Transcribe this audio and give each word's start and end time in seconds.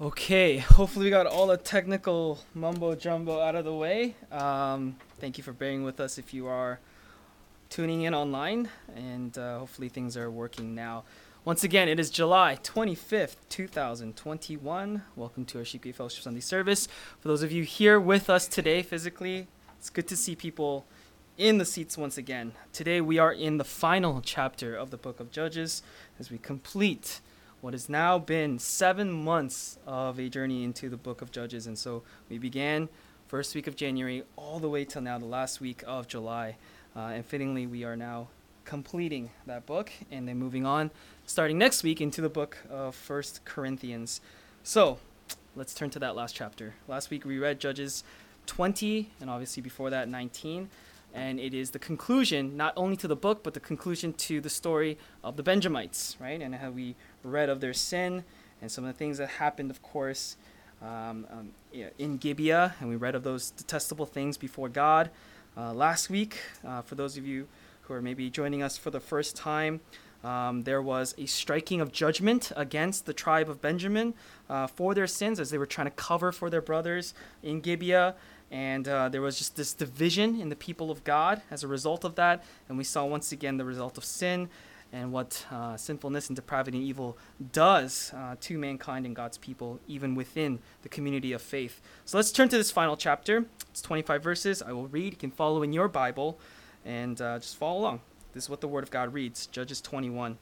Okay, 0.00 0.58
hopefully 0.58 1.04
we 1.04 1.10
got 1.10 1.26
all 1.26 1.46
the 1.46 1.56
technical 1.56 2.40
mumbo 2.52 2.96
jumbo 2.96 3.40
out 3.40 3.54
of 3.54 3.64
the 3.64 3.72
way. 3.72 4.16
Um, 4.32 4.96
thank 5.20 5.38
you 5.38 5.44
for 5.44 5.52
bearing 5.52 5.84
with 5.84 6.00
us 6.00 6.18
if 6.18 6.34
you 6.34 6.48
are 6.48 6.80
tuning 7.70 8.02
in 8.02 8.12
online, 8.12 8.68
and 8.96 9.38
uh, 9.38 9.60
hopefully 9.60 9.88
things 9.88 10.16
are 10.16 10.28
working 10.28 10.74
now. 10.74 11.04
Once 11.44 11.62
again, 11.62 11.88
it 11.88 12.00
is 12.00 12.10
July 12.10 12.58
25th, 12.64 13.36
2021. 13.48 15.02
Welcome 15.14 15.44
to 15.44 15.58
our 15.58 15.64
Shikui 15.64 15.94
Fellowship 15.94 16.24
Sunday 16.24 16.40
service. 16.40 16.88
For 17.20 17.28
those 17.28 17.44
of 17.44 17.52
you 17.52 17.62
here 17.62 18.00
with 18.00 18.28
us 18.28 18.48
today 18.48 18.82
physically, 18.82 19.46
it's 19.78 19.90
good 19.90 20.08
to 20.08 20.16
see 20.16 20.34
people 20.34 20.86
in 21.38 21.58
the 21.58 21.64
seats 21.64 21.96
once 21.96 22.18
again. 22.18 22.54
Today 22.72 23.00
we 23.00 23.18
are 23.18 23.32
in 23.32 23.58
the 23.58 23.64
final 23.64 24.20
chapter 24.24 24.74
of 24.74 24.90
the 24.90 24.96
book 24.96 25.20
of 25.20 25.30
Judges 25.30 25.84
as 26.18 26.32
we 26.32 26.38
complete 26.38 27.20
what 27.64 27.72
has 27.72 27.88
now 27.88 28.18
been 28.18 28.58
seven 28.58 29.10
months 29.10 29.78
of 29.86 30.20
a 30.20 30.28
journey 30.28 30.64
into 30.64 30.90
the 30.90 30.98
book 30.98 31.22
of 31.22 31.32
Judges. 31.32 31.66
And 31.66 31.78
so 31.78 32.02
we 32.28 32.36
began 32.36 32.90
first 33.26 33.54
week 33.54 33.66
of 33.66 33.74
January 33.74 34.22
all 34.36 34.58
the 34.58 34.68
way 34.68 34.84
till 34.84 35.00
now, 35.00 35.16
the 35.16 35.24
last 35.24 35.62
week 35.62 35.82
of 35.86 36.06
July. 36.06 36.56
Uh, 36.94 37.12
and 37.14 37.24
fittingly, 37.24 37.66
we 37.66 37.82
are 37.82 37.96
now 37.96 38.28
completing 38.66 39.30
that 39.46 39.64
book 39.64 39.90
and 40.10 40.28
then 40.28 40.36
moving 40.36 40.66
on, 40.66 40.90
starting 41.24 41.56
next 41.56 41.82
week 41.82 42.02
into 42.02 42.20
the 42.20 42.28
book 42.28 42.58
of 42.68 42.94
First 42.94 43.46
Corinthians. 43.46 44.20
So 44.62 44.98
let's 45.56 45.72
turn 45.72 45.88
to 45.88 45.98
that 46.00 46.14
last 46.14 46.34
chapter. 46.34 46.74
Last 46.86 47.08
week 47.08 47.24
we 47.24 47.38
read 47.38 47.60
Judges 47.60 48.04
20, 48.44 49.08
and 49.22 49.30
obviously 49.30 49.62
before 49.62 49.88
that 49.88 50.06
19 50.06 50.68
and 51.14 51.38
it 51.38 51.54
is 51.54 51.70
the 51.70 51.78
conclusion 51.78 52.56
not 52.56 52.74
only 52.76 52.96
to 52.96 53.08
the 53.08 53.16
book 53.16 53.42
but 53.42 53.54
the 53.54 53.60
conclusion 53.60 54.12
to 54.12 54.40
the 54.40 54.50
story 54.50 54.98
of 55.22 55.36
the 55.36 55.42
benjamites 55.42 56.16
right 56.20 56.42
and 56.42 56.54
how 56.56 56.70
we 56.70 56.94
read 57.22 57.48
of 57.48 57.60
their 57.60 57.72
sin 57.72 58.24
and 58.64 58.72
some 58.72 58.84
of 58.84 58.94
the 58.94 58.98
things 58.98 59.18
that 59.18 59.28
happened, 59.28 59.70
of 59.70 59.82
course, 59.82 60.38
um, 60.80 61.26
um, 61.30 61.50
in 61.98 62.16
Gibeah, 62.16 62.74
and 62.80 62.88
we 62.88 62.96
read 62.96 63.14
of 63.14 63.22
those 63.22 63.50
detestable 63.50 64.06
things 64.06 64.38
before 64.38 64.70
God. 64.70 65.10
Uh, 65.54 65.74
last 65.74 66.08
week, 66.08 66.38
uh, 66.66 66.80
for 66.80 66.94
those 66.94 67.18
of 67.18 67.26
you 67.26 67.46
who 67.82 67.92
are 67.92 68.00
maybe 68.00 68.30
joining 68.30 68.62
us 68.62 68.78
for 68.78 68.90
the 68.90 69.00
first 69.00 69.36
time, 69.36 69.80
um, 70.24 70.62
there 70.62 70.80
was 70.80 71.14
a 71.18 71.26
striking 71.26 71.82
of 71.82 71.92
judgment 71.92 72.52
against 72.56 73.04
the 73.04 73.12
tribe 73.12 73.50
of 73.50 73.60
Benjamin 73.60 74.14
uh, 74.48 74.66
for 74.66 74.94
their 74.94 75.06
sins 75.06 75.38
as 75.38 75.50
they 75.50 75.58
were 75.58 75.66
trying 75.66 75.86
to 75.86 75.90
cover 75.90 76.32
for 76.32 76.48
their 76.48 76.62
brothers 76.62 77.12
in 77.42 77.60
Gibeah. 77.60 78.14
And 78.54 78.86
uh, 78.86 79.08
there 79.08 79.20
was 79.20 79.36
just 79.36 79.56
this 79.56 79.74
division 79.74 80.40
in 80.40 80.48
the 80.48 80.54
people 80.54 80.92
of 80.92 81.02
God 81.02 81.42
as 81.50 81.64
a 81.64 81.68
result 81.68 82.04
of 82.04 82.14
that. 82.14 82.44
And 82.68 82.78
we 82.78 82.84
saw 82.84 83.04
once 83.04 83.32
again 83.32 83.56
the 83.56 83.64
result 83.64 83.98
of 83.98 84.04
sin 84.04 84.48
and 84.92 85.10
what 85.10 85.44
uh, 85.50 85.76
sinfulness 85.76 86.28
and 86.28 86.36
depravity 86.36 86.78
and 86.78 86.86
evil 86.86 87.18
does 87.50 88.12
uh, 88.14 88.36
to 88.42 88.56
mankind 88.56 89.06
and 89.06 89.16
God's 89.16 89.38
people, 89.38 89.80
even 89.88 90.14
within 90.14 90.60
the 90.82 90.88
community 90.88 91.32
of 91.32 91.42
faith. 91.42 91.80
So 92.04 92.16
let's 92.16 92.30
turn 92.30 92.48
to 92.50 92.56
this 92.56 92.70
final 92.70 92.96
chapter. 92.96 93.46
It's 93.70 93.82
25 93.82 94.22
verses. 94.22 94.62
I 94.62 94.70
will 94.70 94.86
read. 94.86 95.14
You 95.14 95.18
can 95.18 95.32
follow 95.32 95.64
in 95.64 95.72
your 95.72 95.88
Bible 95.88 96.38
and 96.84 97.20
uh, 97.20 97.40
just 97.40 97.56
follow 97.56 97.80
along. 97.80 98.02
This 98.34 98.44
is 98.44 98.50
what 98.50 98.60
the 98.60 98.68
Word 98.68 98.84
of 98.84 98.92
God 98.92 99.12
reads 99.12 99.46
Judges 99.46 99.80
21. 99.80 100.38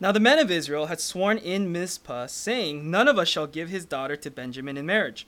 Now 0.00 0.12
the 0.12 0.20
men 0.20 0.38
of 0.38 0.50
Israel 0.50 0.86
had 0.86 1.00
sworn 1.00 1.38
in 1.38 1.72
Mizpah, 1.72 2.26
saying, 2.26 2.90
None 2.90 3.08
of 3.08 3.18
us 3.18 3.28
shall 3.28 3.46
give 3.46 3.70
his 3.70 3.86
daughter 3.86 4.16
to 4.16 4.30
Benjamin 4.30 4.76
in 4.76 4.84
marriage. 4.84 5.26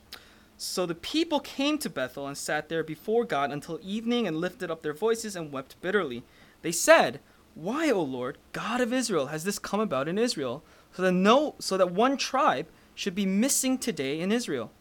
So 0.61 0.85
the 0.85 0.93
people 0.93 1.39
came 1.39 1.79
to 1.79 1.89
Bethel 1.89 2.27
and 2.27 2.37
sat 2.37 2.69
there 2.69 2.83
before 2.83 3.25
God 3.25 3.51
until 3.51 3.79
evening 3.81 4.27
and 4.27 4.37
lifted 4.37 4.69
up 4.69 4.83
their 4.83 4.93
voices 4.93 5.35
and 5.35 5.51
wept 5.51 5.81
bitterly. 5.81 6.21
They 6.61 6.71
said, 6.71 7.19
why, 7.55 7.89
O 7.89 8.03
Lord, 8.03 8.37
God 8.53 8.79
of 8.79 8.93
Israel, 8.93 9.27
has 9.27 9.43
this 9.43 9.57
come 9.57 9.79
about 9.79 10.07
in 10.07 10.19
Israel, 10.19 10.63
so 10.93 11.01
that 11.01 11.13
no 11.13 11.55
so 11.57 11.77
that 11.77 11.91
one 11.91 12.15
tribe 12.15 12.67
should 12.93 13.15
be 13.15 13.25
missing 13.25 13.79
today 13.79 14.19
in 14.19 14.31
Israel? 14.31 14.71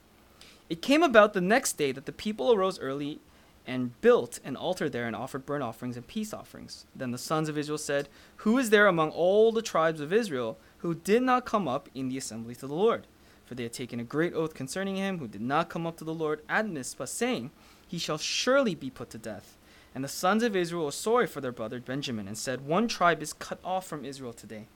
It 0.68 0.82
came 0.82 1.02
about 1.02 1.32
the 1.32 1.40
next 1.40 1.78
day 1.78 1.92
that 1.92 2.04
the 2.04 2.12
people 2.12 2.52
arose 2.52 2.78
early 2.78 3.18
and 3.66 3.98
built 4.02 4.38
an 4.44 4.56
altar 4.56 4.90
there 4.90 5.06
and 5.06 5.16
offered 5.16 5.46
burnt 5.46 5.64
offerings 5.64 5.96
and 5.96 6.06
peace 6.06 6.34
offerings. 6.34 6.84
Then 6.94 7.10
the 7.10 7.16
sons 7.16 7.48
of 7.48 7.56
Israel 7.56 7.78
said, 7.78 8.10
Who 8.44 8.58
is 8.58 8.68
there 8.68 8.86
among 8.86 9.12
all 9.12 9.50
the 9.50 9.62
tribes 9.62 10.02
of 10.02 10.12
Israel 10.12 10.58
who 10.78 10.94
did 10.94 11.22
not 11.22 11.46
come 11.46 11.66
up 11.66 11.88
in 11.94 12.10
the 12.10 12.18
assembly 12.18 12.54
to 12.56 12.66
the 12.66 12.74
Lord? 12.74 13.06
For 13.50 13.56
they 13.56 13.64
had 13.64 13.72
taken 13.72 13.98
a 13.98 14.04
great 14.04 14.32
oath 14.32 14.54
concerning 14.54 14.94
him 14.94 15.18
who 15.18 15.26
did 15.26 15.40
not 15.40 15.68
come 15.68 15.84
up 15.84 15.96
to 15.96 16.04
the 16.04 16.14
Lord 16.14 16.40
at 16.48 16.68
Mizpah, 16.68 17.06
saying, 17.06 17.50
He 17.84 17.98
shall 17.98 18.16
surely 18.16 18.76
be 18.76 18.90
put 18.90 19.10
to 19.10 19.18
death. 19.18 19.58
And 19.92 20.04
the 20.04 20.08
sons 20.08 20.44
of 20.44 20.54
Israel 20.54 20.84
were 20.84 20.92
sorry 20.92 21.26
for 21.26 21.40
their 21.40 21.50
brother 21.50 21.80
Benjamin, 21.80 22.28
and 22.28 22.38
said, 22.38 22.60
One 22.64 22.86
tribe 22.86 23.20
is 23.20 23.32
cut 23.32 23.58
off 23.64 23.88
from 23.88 24.04
Israel 24.04 24.32
today. 24.32 24.68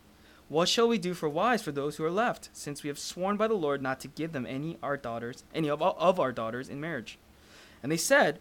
What 0.49 0.69
shall 0.69 0.89
we 0.89 0.99
do 0.99 1.15
for 1.15 1.29
wives 1.29 1.63
for 1.63 1.71
those 1.71 1.95
who 1.95 2.05
are 2.05 2.11
left, 2.11 2.49
since 2.53 2.83
we 2.83 2.89
have 2.89 2.99
sworn 2.99 3.37
by 3.37 3.47
the 3.47 3.55
Lord 3.55 3.81
not 3.81 4.01
to 4.01 4.09
give 4.09 4.33
them 4.33 4.45
any 4.45 4.77
our 4.83 4.97
daughters, 4.97 5.45
any 5.55 5.71
of, 5.71 5.81
our 5.81 6.33
daughters 6.33 6.69
in 6.69 6.81
marriage? 6.81 7.17
And 7.81 7.93
they 7.93 7.97
said, 7.97 8.41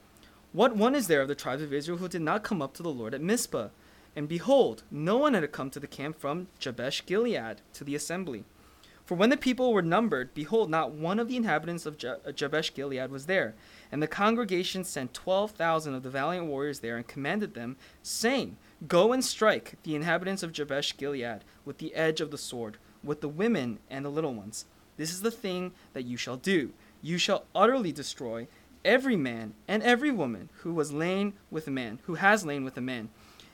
What 0.51 0.75
one 0.75 0.95
is 0.95 1.05
there 1.05 1.21
of 1.21 1.27
the 1.27 1.35
tribes 1.35 1.61
of 1.61 1.71
Israel 1.71 1.99
who 1.99 2.07
did 2.07 2.23
not 2.23 2.43
come 2.43 2.59
up 2.59 2.73
to 2.73 2.81
the 2.81 2.89
Lord 2.89 3.13
at 3.13 3.21
Mizpah? 3.21 3.67
And 4.15 4.27
behold, 4.27 4.81
no 4.89 5.15
one 5.15 5.35
had 5.35 5.51
come 5.51 5.69
to 5.69 5.79
the 5.79 5.85
camp 5.85 6.19
from 6.19 6.47
Jabesh 6.57 7.05
Gilead 7.05 7.61
to 7.73 7.83
the 7.83 7.93
assembly. 7.93 8.45
For 9.13 9.17
when 9.17 9.29
the 9.29 9.37
people 9.37 9.73
were 9.73 9.83
numbered, 9.83 10.33
behold, 10.33 10.71
not 10.71 10.93
one 10.93 11.19
of 11.19 11.27
the 11.27 11.37
inhabitants 11.37 11.85
of 11.85 12.03
uh, 12.03 12.31
Jabesh 12.31 12.73
Gilead 12.73 13.11
was 13.11 13.27
there. 13.27 13.53
And 13.91 14.01
the 14.01 14.07
congregation 14.07 14.83
sent 14.83 15.13
twelve 15.13 15.51
thousand 15.51 15.93
of 15.93 16.01
the 16.01 16.09
valiant 16.09 16.47
warriors 16.47 16.79
there 16.79 16.97
and 16.97 17.07
commanded 17.07 17.53
them, 17.53 17.77
saying, 18.01 18.57
Go 18.87 19.13
and 19.13 19.23
strike 19.23 19.75
the 19.83 19.93
inhabitants 19.93 20.41
of 20.41 20.51
Jabesh 20.51 20.97
Gilead 20.97 21.41
with 21.63 21.77
the 21.77 21.93
edge 21.93 22.21
of 22.21 22.31
the 22.31 22.39
sword, 22.39 22.77
with 23.03 23.21
the 23.21 23.29
women 23.29 23.77
and 23.87 24.03
the 24.03 24.09
little 24.09 24.33
ones. 24.33 24.65
This 24.97 25.11
is 25.11 25.21
the 25.21 25.29
thing 25.29 25.73
that 25.93 26.05
you 26.05 26.17
shall 26.17 26.37
do. 26.37 26.71
You 27.03 27.19
shall 27.19 27.45
utterly 27.53 27.91
destroy 27.91 28.47
every 28.83 29.15
man 29.15 29.53
and 29.67 29.83
every 29.83 30.09
woman 30.09 30.49
who 30.63 30.73
was 30.73 30.91
lain 30.91 31.33
with 31.51 31.67
a 31.67 31.71
man, 31.71 31.99
who 32.05 32.15
has 32.15 32.47
lain 32.47 32.63
with 32.63 32.77
a 32.77 32.81
man. 32.81 33.09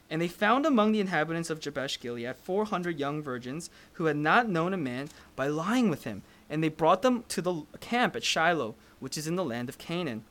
And 0.09 0.21
they 0.21 0.27
found 0.27 0.65
among 0.65 0.91
the 0.91 0.99
inhabitants 0.99 1.49
of 1.49 1.59
Jabesh 1.59 1.99
Gilead 1.99 2.35
four 2.37 2.65
hundred 2.65 2.99
young 2.99 3.21
virgins 3.21 3.69
who 3.93 4.05
had 4.05 4.17
not 4.17 4.49
known 4.49 4.73
a 4.73 4.77
man 4.77 5.09
by 5.35 5.47
lying 5.47 5.89
with 5.89 6.03
him. 6.03 6.23
And 6.49 6.63
they 6.63 6.69
brought 6.69 7.03
them 7.03 7.23
to 7.27 7.41
the 7.41 7.63
camp 7.79 8.15
at 8.15 8.23
Shiloh, 8.23 8.75
which 8.99 9.17
is 9.17 9.27
in 9.27 9.35
the 9.35 9.45
land 9.45 9.69
of 9.69 9.77
Canaan. 9.77 10.23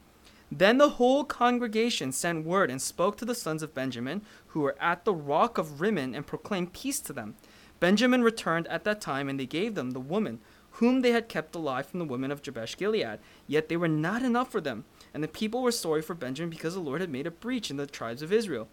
Then 0.50 0.78
the 0.78 0.90
whole 0.90 1.24
congregation 1.24 2.10
sent 2.10 2.44
word 2.44 2.70
and 2.70 2.82
spoke 2.82 3.16
to 3.18 3.24
the 3.24 3.34
sons 3.34 3.62
of 3.62 3.74
Benjamin, 3.74 4.22
who 4.48 4.60
were 4.60 4.76
at 4.80 5.04
the 5.04 5.14
rock 5.14 5.58
of 5.58 5.80
Rimmon, 5.80 6.14
and 6.14 6.26
proclaimed 6.26 6.72
peace 6.72 7.00
to 7.00 7.12
them. 7.12 7.36
Benjamin 7.80 8.22
returned 8.22 8.66
at 8.68 8.82
that 8.84 9.00
time, 9.00 9.28
and 9.28 9.38
they 9.38 9.46
gave 9.46 9.74
them 9.74 9.90
the 9.92 10.00
woman 10.00 10.40
whom 10.72 11.02
they 11.02 11.12
had 11.12 11.28
kept 11.28 11.54
alive 11.54 11.86
from 11.86 11.98
the 11.98 12.04
women 12.04 12.30
of 12.30 12.42
Jabesh 12.42 12.76
Gilead. 12.76 13.18
Yet 13.46 13.68
they 13.68 13.76
were 13.76 13.88
not 13.88 14.22
enough 14.22 14.50
for 14.50 14.60
them, 14.60 14.84
and 15.12 15.22
the 15.22 15.28
people 15.28 15.62
were 15.62 15.70
sorry 15.70 16.02
for 16.02 16.14
Benjamin 16.14 16.50
because 16.50 16.74
the 16.74 16.80
Lord 16.80 17.00
had 17.00 17.10
made 17.10 17.26
a 17.26 17.30
breach 17.30 17.70
in 17.70 17.76
the 17.76 17.86
tribes 17.86 18.22
of 18.22 18.32
Israel. 18.32 18.68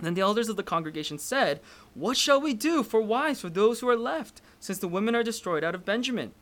Then 0.00 0.14
the 0.14 0.20
elders 0.20 0.48
of 0.48 0.56
the 0.56 0.62
congregation 0.62 1.18
said, 1.18 1.60
What 1.94 2.16
shall 2.16 2.40
we 2.40 2.54
do 2.54 2.82
for 2.82 3.00
wives 3.00 3.40
for 3.40 3.48
those 3.48 3.80
who 3.80 3.88
are 3.88 3.96
left, 3.96 4.40
since 4.60 4.78
the 4.78 4.88
women 4.88 5.14
are 5.14 5.22
destroyed 5.22 5.64
out 5.64 5.74
of 5.74 5.84
Benjamin? 5.84 6.32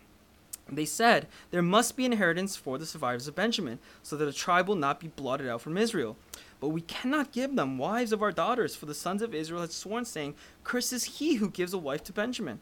They 0.71 0.85
said, 0.85 1.29
There 1.53 1.63
must 1.63 1.97
be 1.97 2.05
inheritance 2.05 2.57
for 2.57 2.77
the 2.77 2.87
survivors 2.87 3.29
of 3.29 3.35
Benjamin, 3.35 3.79
so 4.03 4.17
that 4.17 4.29
a 4.29 4.33
tribe 4.33 4.69
will 4.69 4.77
not 4.77 5.01
be 5.01 5.09
blotted 5.09 5.49
out 5.49 5.61
from 5.61 5.79
Israel. 5.79 6.17
But 6.61 6.69
we 6.69 6.81
cannot 6.81 7.33
give 7.33 7.55
them 7.55 7.79
wives 7.79 8.13
of 8.13 8.23
our 8.23 8.33
daughters, 8.33 8.75
for 8.75 8.87
the 8.87 8.95
sons 8.95 9.23
of 9.23 9.35
Israel 9.35 9.61
had 9.61 9.73
sworn, 9.73 10.05
saying, 10.05 10.35
Cursed 10.65 10.93
is 10.93 11.05
he 11.05 11.35
who 11.35 11.51
gives 11.51 11.73
a 11.73 11.79
wife 11.79 12.03
to 12.05 12.13
Benjamin. 12.13 12.61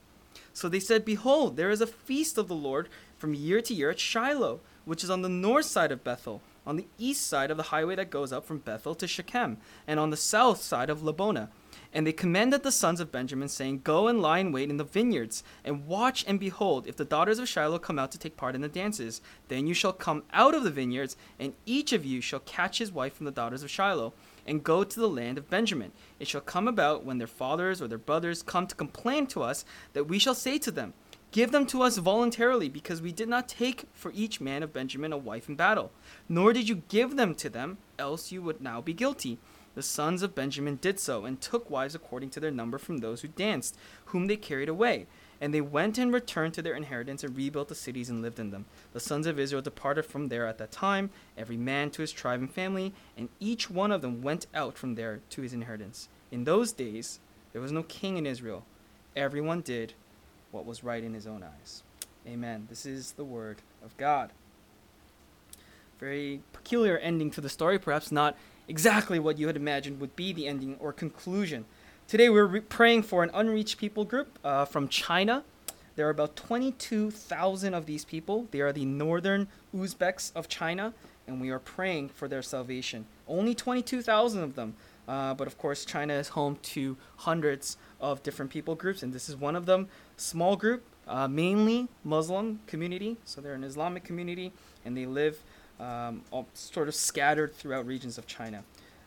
So 0.52 0.68
they 0.68 0.80
said, 0.80 1.04
Behold, 1.04 1.56
there 1.56 1.70
is 1.70 1.80
a 1.80 1.86
feast 1.86 2.36
of 2.36 2.48
the 2.48 2.54
Lord 2.54 2.88
from 3.16 3.34
year 3.34 3.60
to 3.62 3.74
year 3.74 3.90
at 3.90 4.00
Shiloh, 4.00 4.60
which 4.84 5.02
is 5.02 5.10
on 5.10 5.22
the 5.22 5.28
north 5.28 5.66
side 5.66 5.92
of 5.92 6.04
Bethel, 6.04 6.42
on 6.66 6.76
the 6.76 6.86
east 6.98 7.26
side 7.26 7.50
of 7.50 7.56
the 7.56 7.64
highway 7.64 7.94
that 7.96 8.10
goes 8.10 8.32
up 8.32 8.44
from 8.44 8.58
Bethel 8.58 8.94
to 8.94 9.06
Shechem, 9.06 9.58
and 9.86 10.00
on 10.00 10.10
the 10.10 10.16
south 10.16 10.62
side 10.62 10.90
of 10.90 11.02
Lebonah. 11.02 11.48
And 11.92 12.06
they 12.06 12.12
commanded 12.12 12.62
the 12.62 12.72
sons 12.72 12.98
of 12.98 13.12
Benjamin, 13.12 13.48
saying, 13.48 13.82
Go 13.84 14.08
and 14.08 14.20
lie 14.20 14.38
in 14.38 14.50
wait 14.50 14.70
in 14.70 14.78
the 14.78 14.84
vineyards, 14.84 15.44
and 15.64 15.86
watch 15.86 16.24
and 16.26 16.40
behold, 16.40 16.86
if 16.86 16.96
the 16.96 17.04
daughters 17.04 17.38
of 17.38 17.48
Shiloh 17.48 17.78
come 17.78 17.98
out 17.98 18.10
to 18.12 18.18
take 18.18 18.36
part 18.36 18.54
in 18.54 18.60
the 18.62 18.68
dances, 18.68 19.20
then 19.48 19.66
you 19.66 19.74
shall 19.74 19.92
come 19.92 20.24
out 20.32 20.54
of 20.54 20.64
the 20.64 20.70
vineyards, 20.70 21.16
and 21.38 21.54
each 21.66 21.92
of 21.92 22.04
you 22.04 22.20
shall 22.20 22.40
catch 22.40 22.78
his 22.78 22.90
wife 22.90 23.14
from 23.14 23.26
the 23.26 23.32
daughters 23.32 23.62
of 23.62 23.70
Shiloh, 23.70 24.12
and 24.46 24.64
go 24.64 24.82
to 24.82 25.00
the 25.00 25.08
land 25.08 25.38
of 25.38 25.48
Benjamin. 25.48 25.92
It 26.18 26.28
shall 26.28 26.40
come 26.40 26.66
about 26.66 27.04
when 27.04 27.18
their 27.18 27.26
fathers 27.26 27.80
or 27.80 27.88
their 27.88 27.98
brothers 27.98 28.42
come 28.42 28.66
to 28.66 28.74
complain 28.74 29.26
to 29.28 29.42
us, 29.42 29.64
that 29.92 30.08
we 30.08 30.18
shall 30.18 30.34
say 30.34 30.58
to 30.58 30.70
them, 30.70 30.94
Give 31.34 31.50
them 31.50 31.66
to 31.66 31.82
us 31.82 31.98
voluntarily, 31.98 32.68
because 32.68 33.02
we 33.02 33.10
did 33.10 33.28
not 33.28 33.48
take 33.48 33.88
for 33.92 34.12
each 34.14 34.40
man 34.40 34.62
of 34.62 34.72
Benjamin 34.72 35.12
a 35.12 35.18
wife 35.18 35.48
in 35.48 35.56
battle, 35.56 35.90
nor 36.28 36.52
did 36.52 36.68
you 36.68 36.84
give 36.88 37.16
them 37.16 37.34
to 37.34 37.48
them, 37.48 37.78
else 37.98 38.30
you 38.30 38.40
would 38.40 38.60
now 38.60 38.80
be 38.80 38.92
guilty. 38.92 39.38
The 39.74 39.82
sons 39.82 40.22
of 40.22 40.36
Benjamin 40.36 40.78
did 40.80 41.00
so, 41.00 41.24
and 41.24 41.40
took 41.40 41.68
wives 41.68 41.96
according 41.96 42.30
to 42.30 42.38
their 42.38 42.52
number 42.52 42.78
from 42.78 42.98
those 42.98 43.22
who 43.22 43.26
danced, 43.26 43.76
whom 44.04 44.28
they 44.28 44.36
carried 44.36 44.68
away. 44.68 45.08
And 45.40 45.52
they 45.52 45.60
went 45.60 45.98
and 45.98 46.14
returned 46.14 46.54
to 46.54 46.62
their 46.62 46.76
inheritance 46.76 47.24
and 47.24 47.36
rebuilt 47.36 47.66
the 47.66 47.74
cities 47.74 48.08
and 48.08 48.22
lived 48.22 48.38
in 48.38 48.52
them. 48.52 48.66
The 48.92 49.00
sons 49.00 49.26
of 49.26 49.36
Israel 49.36 49.60
departed 49.60 50.06
from 50.06 50.28
there 50.28 50.46
at 50.46 50.58
that 50.58 50.70
time, 50.70 51.10
every 51.36 51.56
man 51.56 51.90
to 51.90 52.02
his 52.02 52.12
tribe 52.12 52.42
and 52.42 52.52
family, 52.52 52.94
and 53.18 53.28
each 53.40 53.68
one 53.68 53.90
of 53.90 54.02
them 54.02 54.22
went 54.22 54.46
out 54.54 54.78
from 54.78 54.94
there 54.94 55.18
to 55.30 55.42
his 55.42 55.52
inheritance. 55.52 56.08
In 56.30 56.44
those 56.44 56.70
days, 56.70 57.18
there 57.52 57.60
was 57.60 57.72
no 57.72 57.82
king 57.82 58.18
in 58.18 58.24
Israel. 58.24 58.64
Everyone 59.16 59.62
did 59.62 59.94
what 60.54 60.64
was 60.64 60.84
right 60.84 61.02
in 61.02 61.12
his 61.12 61.26
own 61.26 61.42
eyes. 61.42 61.82
Amen. 62.26 62.68
This 62.70 62.86
is 62.86 63.12
the 63.12 63.24
word 63.24 63.60
of 63.84 63.94
God. 63.96 64.30
Very 65.98 66.40
peculiar 66.52 66.96
ending 66.98 67.30
to 67.32 67.40
the 67.40 67.48
story, 67.48 67.78
perhaps 67.78 68.12
not 68.12 68.36
exactly 68.68 69.18
what 69.18 69.36
you 69.36 69.48
had 69.48 69.56
imagined 69.56 70.00
would 70.00 70.14
be 70.14 70.32
the 70.32 70.46
ending 70.46 70.76
or 70.78 70.92
conclusion. 70.92 71.64
Today 72.06 72.28
we're 72.28 72.46
re- 72.46 72.60
praying 72.60 73.02
for 73.02 73.24
an 73.24 73.30
unreached 73.34 73.78
people 73.78 74.04
group 74.04 74.38
uh, 74.44 74.64
from 74.64 74.88
China. 74.88 75.42
There 75.96 76.06
are 76.06 76.10
about 76.10 76.36
22,000 76.36 77.74
of 77.74 77.86
these 77.86 78.04
people. 78.04 78.46
They 78.50 78.60
are 78.60 78.72
the 78.72 78.84
northern 78.84 79.48
Uzbeks 79.74 80.32
of 80.34 80.48
China, 80.48 80.94
and 81.26 81.40
we 81.40 81.50
are 81.50 81.58
praying 81.58 82.10
for 82.10 82.28
their 82.28 82.42
salvation. 82.42 83.06
Only 83.26 83.54
22,000 83.54 84.42
of 84.42 84.54
them. 84.54 84.74
Uh, 85.06 85.34
but 85.34 85.46
of 85.46 85.58
course, 85.58 85.84
China 85.84 86.14
is 86.14 86.28
home 86.28 86.58
to 86.62 86.96
hundreds 87.18 87.76
of 88.00 88.22
different 88.22 88.50
people 88.50 88.74
groups, 88.74 89.02
and 89.02 89.12
this 89.12 89.28
is 89.28 89.36
one 89.36 89.56
of 89.56 89.66
them. 89.66 89.88
Small 90.16 90.56
group, 90.56 90.84
uh, 91.08 91.28
mainly 91.28 91.88
Muslim 92.04 92.60
community. 92.66 93.16
So 93.24 93.40
they're 93.40 93.54
an 93.54 93.64
Islamic 93.64 94.04
community, 94.04 94.52
and 94.84 94.96
they 94.96 95.06
live 95.06 95.42
um, 95.80 96.22
all, 96.30 96.46
sort 96.54 96.88
of 96.88 96.94
scattered 96.94 97.54
throughout 97.54 97.86
regions 97.86 98.18
of 98.18 98.26
China. 98.26 98.64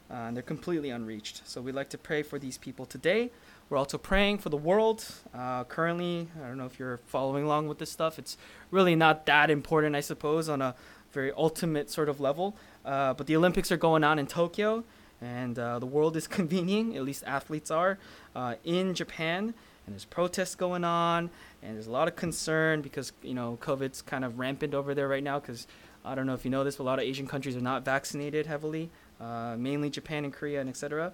Uh, 0.09 0.13
and 0.13 0.35
they're 0.35 0.43
completely 0.43 0.89
unreached. 0.89 1.41
So 1.45 1.61
we'd 1.61 1.75
like 1.75 1.89
to 1.89 1.97
pray 1.97 2.23
for 2.23 2.39
these 2.39 2.57
people 2.57 2.85
today. 2.85 3.29
We're 3.69 3.77
also 3.77 3.97
praying 3.97 4.37
for 4.37 4.47
the 4.47 4.57
world. 4.57 5.05
Uh, 5.33 5.65
currently, 5.65 6.29
I 6.41 6.47
don't 6.47 6.57
know 6.57 6.65
if 6.65 6.79
you're 6.79 6.97
following 7.07 7.43
along 7.43 7.67
with 7.67 7.79
this 7.79 7.91
stuff. 7.91 8.17
It's 8.17 8.37
really 8.71 8.95
not 8.95 9.25
that 9.25 9.49
important, 9.49 9.95
I 9.95 9.99
suppose, 9.99 10.47
on 10.47 10.61
a 10.61 10.75
very 11.11 11.33
ultimate 11.33 11.89
sort 11.89 12.07
of 12.07 12.21
level. 12.21 12.55
Uh, 12.85 13.13
but 13.13 13.27
the 13.27 13.35
Olympics 13.35 13.69
are 13.69 13.77
going 13.77 14.05
on 14.05 14.19
in 14.19 14.27
Tokyo, 14.27 14.85
and 15.21 15.59
uh, 15.59 15.79
the 15.79 15.85
world 15.85 16.15
is 16.15 16.27
convening, 16.39 16.95
at 16.95 17.03
least 17.03 17.23
athletes 17.25 17.69
are, 17.69 17.97
uh, 18.35 18.55
in 18.63 18.93
Japan. 18.93 19.53
And 19.87 19.95
there's 19.95 20.05
protests 20.05 20.53
going 20.53 20.83
on, 20.83 21.29
and 21.63 21.75
there's 21.75 21.87
a 21.87 21.91
lot 21.91 22.09
of 22.09 22.17
concern 22.17 22.81
because 22.81 23.13
you 23.23 23.33
know 23.33 23.57
COVID's 23.61 24.01
kind 24.01 24.25
of 24.25 24.37
rampant 24.37 24.73
over 24.73 24.93
there 24.93 25.07
right 25.07 25.23
now. 25.23 25.39
Because 25.39 25.65
I 26.03 26.13
don't 26.13 26.27
know 26.27 26.33
if 26.33 26.43
you 26.43 26.51
know 26.51 26.65
this, 26.65 26.75
but 26.75 26.83
a 26.83 26.85
lot 26.85 26.99
of 26.99 27.05
Asian 27.05 27.25
countries 27.25 27.55
are 27.55 27.61
not 27.61 27.85
vaccinated 27.85 28.47
heavily, 28.47 28.89
uh, 29.21 29.55
mainly 29.57 29.89
Japan 29.89 30.25
and 30.25 30.33
Korea 30.33 30.59
and 30.59 30.69
etc. 30.69 31.13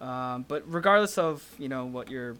Um, 0.00 0.46
but 0.48 0.64
regardless 0.66 1.18
of 1.18 1.46
you 1.58 1.68
know 1.68 1.84
what 1.84 2.10
your 2.10 2.36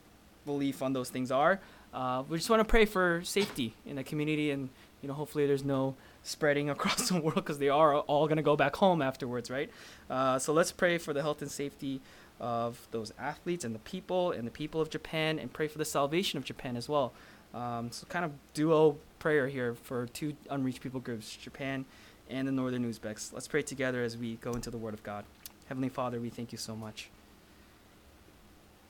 belief 0.47 0.83
on 0.83 0.95
those 0.95 1.11
things 1.11 1.31
are, 1.31 1.61
uh, 1.93 2.23
we 2.31 2.39
just 2.39 2.49
want 2.49 2.61
to 2.61 2.65
pray 2.65 2.87
for 2.87 3.21
safety 3.23 3.75
in 3.85 3.97
the 3.97 4.05
community, 4.05 4.51
and 4.51 4.71
you 5.03 5.09
know 5.09 5.15
hopefully 5.15 5.47
there's 5.47 5.65
no 5.65 5.97
spreading 6.23 6.71
across 6.75 7.11
the 7.11 7.21
world 7.21 7.35
because 7.35 7.59
they 7.59 7.69
are 7.69 7.99
all 7.99 8.27
going 8.27 8.39
to 8.39 8.43
go 8.43 8.57
back 8.57 8.75
home 8.77 9.03
afterwards, 9.03 9.51
right? 9.51 9.71
Uh, 10.09 10.39
so 10.39 10.55
let's 10.55 10.73
pray 10.73 10.97
for 10.97 11.13
the 11.13 11.21
health 11.21 11.43
and 11.43 11.51
safety 11.51 12.01
of 12.41 12.89
those 12.91 13.13
athletes 13.19 13.65
and 13.65 13.75
the 13.75 13.81
people 13.81 14.33
and 14.33 14.47
the 14.47 14.51
people 14.51 14.81
of 14.81 14.91
Japan, 14.91 15.39
and 15.39 15.53
pray 15.53 15.69
for 15.69 15.79
the 15.79 15.85
salvation 15.85 16.37
of 16.37 16.45
Japan 16.45 16.77
as 16.77 16.89
well. 16.89 17.13
Um, 17.55 17.93
so 17.93 18.07
kind 18.07 18.25
of 18.25 18.33
duo 18.53 18.97
prayer 19.19 19.49
here 19.49 19.75
for 19.75 20.07
two 20.07 20.35
unreached 20.51 20.81
people 20.81 21.01
groups, 21.01 21.37
Japan 21.37 21.85
and 22.29 22.49
the 22.49 22.53
Northern 22.53 22.91
Uzbeks. 22.91 23.33
Let's 23.33 23.49
pray 23.49 23.63
together 23.63 24.03
as 24.03 24.17
we 24.17 24.37
go 24.37 24.53
into 24.53 24.71
the 24.71 24.79
Word 24.79 24.95
of 24.95 25.03
God. 25.03 25.25
Heavenly 25.69 25.89
Father, 25.89 26.21
we 26.21 26.31
thank 26.31 26.53
you 26.53 26.59
so 26.59 26.75
much. 26.75 27.11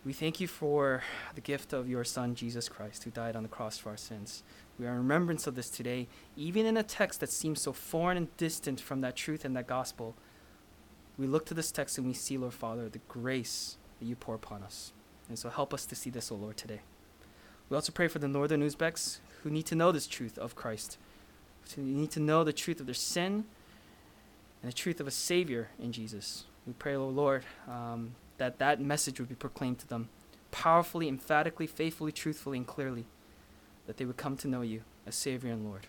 We 0.05 0.13
thank 0.13 0.39
you 0.39 0.49
for 0.49 1.03
the 1.35 1.41
gift 1.41 1.73
of 1.73 1.89
your 1.89 2.05
Son, 2.05 2.35
Jesus 2.35 2.69
Christ, 2.69 3.05
who 3.05 3.11
died 3.11 3.37
on 3.37 3.43
the 3.43 3.49
cross 3.49 3.79
for 3.79 3.91
our 3.91 3.97
sins. 3.97 4.43
We 4.79 4.87
are 4.87 4.91
in 4.91 4.99
remembrance 4.99 5.47
of 5.47 5.55
this 5.55 5.71
today, 5.71 6.09
even 6.37 6.67
in 6.67 6.77
a 6.77 6.83
text 6.83 7.21
that 7.21 7.31
seems 7.31 7.63
so 7.63 7.73
foreign 7.73 8.17
and 8.17 8.37
distant 8.37 8.81
from 8.81 9.01
that 9.01 9.17
truth 9.17 9.45
and 9.45 9.57
that 9.57 9.67
gospel. 9.67 10.15
We 11.19 11.27
look 11.27 11.47
to 11.47 11.55
this 11.55 11.71
text 11.71 11.99
and 11.99 12.07
we 12.07 12.13
see, 12.13 12.37
Lord 12.37 12.55
Father, 12.55 12.89
the 12.89 13.01
grace 13.09 13.77
that 13.99 14.07
you 14.07 14.17
pour 14.17 14.35
upon 14.35 14.63
us. 14.63 14.93
And 15.29 15.39
so 15.39 15.49
help 15.49 15.73
us 15.73 15.87
to 15.87 15.95
see 15.95 16.11
this, 16.11 16.31
O 16.31 16.35
Lord, 16.35 16.57
today. 16.57 16.81
We 17.71 17.77
also 17.77 17.93
pray 17.93 18.09
for 18.09 18.19
the 18.19 18.29
northern 18.29 18.63
Uzbeks 18.63 19.19
who 19.43 19.51
need 19.51 19.67
to 19.67 19.75
know 19.75 19.93
this 19.93 20.07
truth 20.07 20.39
of 20.39 20.55
Christ, 20.55 20.99
who 21.77 21.83
need 21.83 22.11
to 22.13 22.21
know 22.21 22.45
the 22.45 22.53
truth 22.53 22.81
of 22.81 22.87
their 22.87 22.95
sin 22.95 23.45
and 24.63 24.71
the 24.71 24.75
truth 24.75 25.01
of 25.01 25.07
a 25.07 25.11
Savior 25.11 25.71
in 25.79 25.93
Jesus. 25.93 26.45
We 26.67 26.73
pray, 26.73 26.95
O 26.95 27.07
Lord, 27.07 27.45
um, 27.69 28.15
that 28.39 28.59
that 28.59 28.81
message 28.81 29.21
would 29.21 29.29
be 29.29 29.35
proclaimed 29.35 29.79
to 29.81 29.89
them 29.89 30.09
powerfully, 30.51 31.09
emphatically, 31.09 31.67
faithfully, 31.67 32.13
truthfully, 32.13 32.59
and 32.59 32.67
clearly, 32.67 33.07
that 33.87 33.97
they 33.97 34.05
would 34.05 34.17
come 34.17 34.37
to 34.39 34.49
know 34.49 34.63
you 34.63 34.83
as 35.07 35.15
Savior 35.15 35.53
and 35.53 35.65
Lord. 35.65 35.87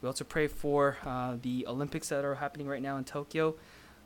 We 0.00 0.08
also 0.08 0.24
pray 0.24 0.46
for 0.46 0.98
uh, 1.04 1.36
the 1.40 1.66
Olympics 1.66 2.10
that 2.10 2.24
are 2.24 2.36
happening 2.36 2.66
right 2.66 2.82
now 2.82 2.96
in 2.96 3.04
Tokyo. 3.04 3.54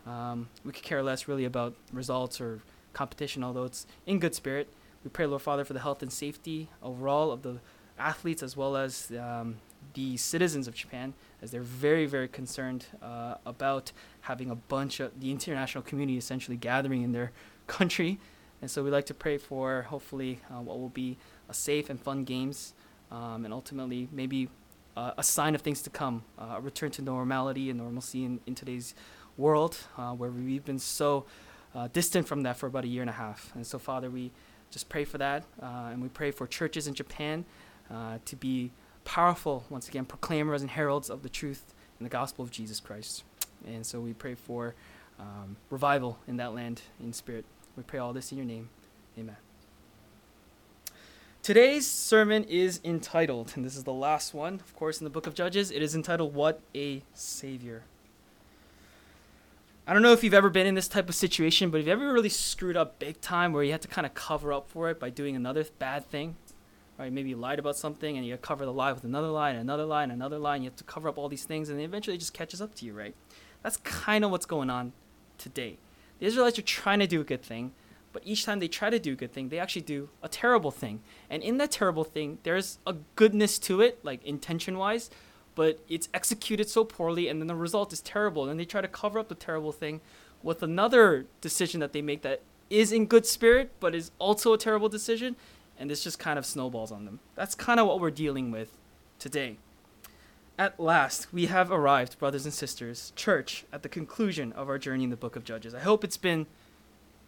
Um, 0.06 0.48
we 0.64 0.72
could 0.72 0.82
care 0.82 1.02
less 1.02 1.28
really 1.28 1.44
about 1.44 1.74
results 1.92 2.40
or 2.40 2.60
competition, 2.92 3.44
although 3.44 3.64
it's 3.64 3.86
in 4.06 4.18
good 4.18 4.34
spirit. 4.34 4.68
We 5.04 5.10
pray, 5.10 5.26
Lord 5.26 5.42
Father, 5.42 5.64
for 5.64 5.72
the 5.72 5.80
health 5.80 6.02
and 6.02 6.12
safety 6.12 6.68
overall 6.82 7.32
of 7.32 7.42
the 7.42 7.60
athletes 7.98 8.42
as 8.42 8.56
well 8.56 8.76
as 8.76 9.12
um, 9.18 9.56
the 9.94 10.16
citizens 10.16 10.68
of 10.68 10.74
Japan, 10.74 11.14
as 11.42 11.50
they're 11.50 11.62
very, 11.62 12.06
very 12.06 12.28
concerned 12.28 12.86
uh, 13.02 13.34
about 13.46 13.92
having 14.22 14.50
a 14.50 14.54
bunch 14.54 15.00
of 15.00 15.18
the 15.20 15.30
international 15.30 15.82
community 15.82 16.18
essentially 16.18 16.56
gathering 16.56 17.02
in 17.02 17.12
their 17.12 17.32
country. 17.66 18.18
And 18.62 18.70
so 18.70 18.82
we 18.82 18.90
like 18.90 19.06
to 19.06 19.14
pray 19.14 19.38
for 19.38 19.82
hopefully 19.82 20.40
uh, 20.50 20.60
what 20.60 20.78
will 20.78 20.90
be 20.90 21.16
a 21.48 21.54
safe 21.54 21.88
and 21.88 22.00
fun 22.00 22.24
games, 22.24 22.74
um, 23.10 23.44
and 23.44 23.54
ultimately 23.54 24.08
maybe 24.12 24.48
uh, 24.96 25.12
a 25.16 25.22
sign 25.22 25.54
of 25.54 25.62
things 25.62 25.80
to 25.82 25.90
come, 25.90 26.24
uh, 26.38 26.56
a 26.56 26.60
return 26.60 26.90
to 26.90 27.02
normality 27.02 27.70
and 27.70 27.78
normalcy 27.78 28.24
in, 28.24 28.40
in 28.46 28.54
today's 28.54 28.94
world, 29.40 29.76
uh, 29.96 30.12
where 30.12 30.30
we've 30.30 30.64
been 30.64 30.78
so 30.78 31.24
uh, 31.74 31.88
distant 31.92 32.28
from 32.28 32.42
that 32.42 32.56
for 32.56 32.66
about 32.66 32.84
a 32.84 32.88
year 32.88 33.02
and 33.02 33.10
a 33.10 33.14
half. 33.14 33.52
And 33.54 33.66
so, 33.66 33.78
Father, 33.78 34.10
we 34.10 34.30
just 34.70 34.88
pray 34.88 35.04
for 35.04 35.18
that, 35.18 35.44
uh, 35.62 35.90
and 35.90 36.00
we 36.00 36.08
pray 36.08 36.30
for 36.30 36.46
churches 36.46 36.86
in 36.86 36.94
Japan 36.94 37.44
to 38.24 38.36
be 38.36 38.70
powerful, 39.04 39.64
once 39.68 39.88
again, 39.88 40.04
proclaimers 40.04 40.62
and 40.62 40.70
heralds 40.70 41.10
of 41.10 41.22
the 41.22 41.28
truth 41.28 41.74
and 41.98 42.06
the 42.06 42.10
gospel 42.10 42.44
of 42.44 42.50
Jesus 42.50 42.78
Christ. 42.78 43.24
And 43.66 43.84
so 43.84 44.00
we 44.00 44.12
pray 44.12 44.34
for 44.34 44.74
um, 45.18 45.56
revival 45.70 46.18
in 46.26 46.36
that 46.36 46.54
land 46.54 46.82
in 47.02 47.12
spirit. 47.12 47.44
We 47.76 47.82
pray 47.82 47.98
all 47.98 48.12
this 48.12 48.32
in 48.32 48.38
your 48.38 48.46
name. 48.46 48.68
Amen. 49.18 49.36
Today's 51.42 51.86
sermon 51.86 52.44
is 52.44 52.80
entitled, 52.84 53.52
and 53.56 53.64
this 53.64 53.76
is 53.76 53.84
the 53.84 53.92
last 53.92 54.34
one, 54.34 54.54
of 54.54 54.74
course, 54.76 55.00
in 55.00 55.04
the 55.04 55.10
book 55.10 55.26
of 55.26 55.34
Judges. 55.34 55.70
It 55.70 55.82
is 55.82 55.94
entitled, 55.94 56.34
What 56.34 56.60
a 56.74 57.02
Savior. 57.14 57.84
I 59.90 59.92
don't 59.92 60.02
know 60.02 60.12
if 60.12 60.22
you've 60.22 60.34
ever 60.34 60.50
been 60.50 60.68
in 60.68 60.76
this 60.76 60.86
type 60.86 61.08
of 61.08 61.16
situation, 61.16 61.70
but 61.70 61.78
have 61.78 61.86
you 61.88 61.92
ever 61.92 62.12
really 62.12 62.28
screwed 62.28 62.76
up 62.76 63.00
big 63.00 63.20
time 63.20 63.52
where 63.52 63.64
you 63.64 63.72
had 63.72 63.82
to 63.82 63.88
kind 63.88 64.06
of 64.06 64.14
cover 64.14 64.52
up 64.52 64.70
for 64.70 64.88
it 64.88 65.00
by 65.00 65.10
doing 65.10 65.34
another 65.34 65.66
bad 65.80 66.08
thing? 66.08 66.36
Right? 66.96 67.12
Maybe 67.12 67.30
you 67.30 67.36
lied 67.36 67.58
about 67.58 67.74
something 67.74 68.16
and 68.16 68.24
you 68.24 68.36
cover 68.36 68.64
the 68.64 68.72
lie 68.72 68.92
with 68.92 69.02
another 69.02 69.26
lie 69.26 69.50
and 69.50 69.58
another 69.58 69.84
lie 69.84 70.04
and 70.04 70.12
another 70.12 70.38
lie, 70.38 70.54
and 70.54 70.62
you 70.62 70.70
have 70.70 70.76
to 70.76 70.84
cover 70.84 71.08
up 71.08 71.18
all 71.18 71.28
these 71.28 71.42
things, 71.42 71.70
and 71.70 71.80
eventually 71.80 72.14
it 72.14 72.20
just 72.20 72.32
catches 72.32 72.62
up 72.62 72.72
to 72.76 72.86
you, 72.86 72.92
right? 72.92 73.16
That's 73.64 73.78
kind 73.78 74.24
of 74.24 74.30
what's 74.30 74.46
going 74.46 74.70
on 74.70 74.92
today. 75.38 75.78
The 76.20 76.26
Israelites 76.26 76.60
are 76.60 76.62
trying 76.62 77.00
to 77.00 77.08
do 77.08 77.20
a 77.20 77.24
good 77.24 77.42
thing, 77.42 77.72
but 78.12 78.22
each 78.24 78.44
time 78.44 78.60
they 78.60 78.68
try 78.68 78.90
to 78.90 79.00
do 79.00 79.14
a 79.14 79.16
good 79.16 79.32
thing, 79.32 79.48
they 79.48 79.58
actually 79.58 79.82
do 79.82 80.08
a 80.22 80.28
terrible 80.28 80.70
thing. 80.70 81.00
And 81.28 81.42
in 81.42 81.58
that 81.58 81.72
terrible 81.72 82.04
thing, 82.04 82.38
there's 82.44 82.78
a 82.86 82.94
goodness 83.16 83.58
to 83.58 83.80
it, 83.80 84.04
like 84.04 84.22
intention 84.22 84.78
wise, 84.78 85.10
but 85.60 85.78
it's 85.90 86.08
executed 86.14 86.70
so 86.70 86.84
poorly, 86.84 87.28
and 87.28 87.38
then 87.38 87.46
the 87.46 87.54
result 87.54 87.92
is 87.92 88.00
terrible. 88.00 88.48
And 88.48 88.58
they 88.58 88.64
try 88.64 88.80
to 88.80 88.88
cover 88.88 89.18
up 89.18 89.28
the 89.28 89.34
terrible 89.34 89.72
thing 89.72 90.00
with 90.42 90.62
another 90.62 91.26
decision 91.42 91.80
that 91.80 91.92
they 91.92 92.00
make 92.00 92.22
that 92.22 92.40
is 92.70 92.92
in 92.92 93.04
good 93.04 93.26
spirit, 93.26 93.70
but 93.78 93.94
is 93.94 94.10
also 94.18 94.54
a 94.54 94.56
terrible 94.56 94.88
decision, 94.88 95.36
and 95.78 95.90
this 95.90 96.02
just 96.02 96.18
kind 96.18 96.38
of 96.38 96.46
snowballs 96.46 96.90
on 96.90 97.04
them. 97.04 97.20
That's 97.34 97.54
kind 97.54 97.78
of 97.78 97.86
what 97.86 98.00
we're 98.00 98.10
dealing 98.10 98.50
with 98.50 98.70
today. 99.18 99.58
At 100.58 100.80
last, 100.80 101.30
we 101.30 101.44
have 101.44 101.70
arrived, 101.70 102.18
brothers 102.18 102.46
and 102.46 102.54
sisters, 102.54 103.12
church, 103.14 103.66
at 103.70 103.82
the 103.82 103.90
conclusion 103.90 104.52
of 104.52 104.70
our 104.70 104.78
journey 104.78 105.04
in 105.04 105.10
the 105.10 105.16
book 105.16 105.36
of 105.36 105.44
Judges. 105.44 105.74
I 105.74 105.80
hope 105.80 106.04
it's 106.04 106.16
been 106.16 106.46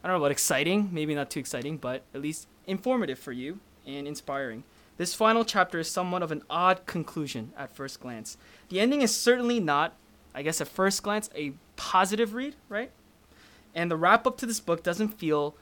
I 0.03 0.09
don't 0.09 0.17
know 0.17 0.25
about 0.25 0.33
exciting, 0.33 0.89
maybe 0.91 1.15
not 1.15 1.29
too 1.29 1.41
exciting, 1.41 1.77
but 1.77 2.01
at 2.15 2.23
least 2.23 2.49
informative 2.67 3.19
for 3.19 3.33
you 3.33 3.61
and 3.87 4.09
inspiring. 4.09 4.65
This 5.03 5.15
final 5.15 5.45
chapter 5.45 5.81
is 5.81 5.91
somewhat 5.91 6.23
of 6.23 6.31
an 6.31 6.45
odd 6.49 6.87
conclusion 6.87 7.53
at 7.59 7.75
first 7.75 7.99
glance. 7.99 8.37
The 8.69 8.79
ending 8.79 9.03
is 9.03 9.13
certainly 9.13 9.59
not, 9.59 9.97
I 10.33 10.43
guess, 10.43 10.61
at 10.61 10.69
first 10.69 11.03
glance, 11.03 11.29
a 11.35 11.55
positive 11.75 12.35
read, 12.35 12.55
right? 12.69 12.93
And 13.75 13.91
the 13.91 13.97
wrap 13.97 14.29
up 14.29 14.37
to 14.37 14.47
this 14.47 14.61
book 14.61 14.85
doesn't 14.85 15.09
feel, 15.19 15.57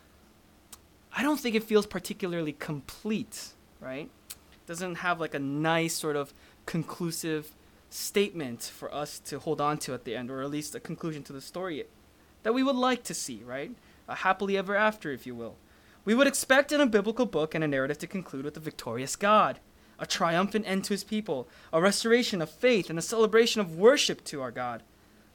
I 1.17 1.23
don't 1.23 1.41
think 1.41 1.55
it 1.55 1.65
feels 1.65 1.87
particularly 1.87 2.53
complete, 2.53 3.55
right? 3.81 4.11
It 4.29 4.67
doesn't 4.67 4.97
have 4.97 5.21
like 5.21 5.33
a 5.33 5.39
nice 5.39 5.95
sort 5.95 6.17
of 6.17 6.35
conclusive 6.67 7.53
statement 7.89 8.65
for 8.65 8.95
us 8.95 9.19
to 9.21 9.39
hold 9.39 9.59
on 9.59 9.79
to 9.79 9.95
at 9.95 10.05
the 10.05 10.17
end, 10.17 10.31
or 10.31 10.43
at 10.43 10.51
least 10.51 10.75
a 10.75 10.81
conclusion 10.81 11.23
to 11.23 11.33
the 11.33 11.41
story 11.41 11.87
that 12.43 12.53
we 12.53 12.63
would 12.63 12.77
like 12.77 13.05
to 13.05 13.15
see, 13.15 13.41
right? 13.47 13.71
a 14.11 14.17
happily 14.17 14.59
ever 14.59 14.77
after, 14.77 15.13
if 15.13 15.27
you 15.27 15.35
will. 15.35 15.55
We 16.05 16.15
would 16.15 16.27
expect 16.27 16.73
in 16.73 16.81
a 16.81 16.87
biblical 16.87 17.27
book 17.27 17.55
and 17.55 17.63
a 17.63 17.69
narrative 17.69 17.99
to 17.99 18.07
conclude 18.07 18.45
with 18.45 18.57
a 18.57 18.61
victorious 18.61 19.17
God, 19.17 19.61
a 19.99 20.07
triumphant 20.07 20.67
end 20.67 20.85
to 20.85 20.95
his 20.95 21.05
people, 21.05 21.47
a 21.73 21.81
restoration 21.81 22.41
of 22.41 22.51
faith, 22.51 22.89
and 22.89 22.99
a 22.99 23.03
celebration 23.03 23.61
of 23.61 23.77
worship 23.77 24.25
to 24.25 24.41
our 24.41 24.51
God. 24.51 24.83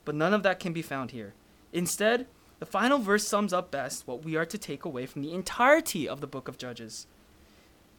But 0.06 0.16
none 0.16 0.34
of 0.34 0.44
that 0.44 0.60
can 0.60 0.74
be 0.74 0.82
found 0.82 1.12
here. 1.12 1.34
Instead, 1.72 2.26
the 2.60 2.66
final 2.66 3.00
verse 3.00 3.28
sums 3.28 3.54
up 3.54 3.70
best 3.70 4.08
what 4.08 4.24
we 4.24 4.36
are 4.36 4.46
to 4.46 4.58
take 4.58 4.86
away 4.86 5.06
from 5.06 5.22
the 5.22 5.34
entirety 5.34 6.08
of 6.08 6.22
the 6.22 6.28
book 6.28 6.48
of 6.48 6.58
Judges. 6.58 7.06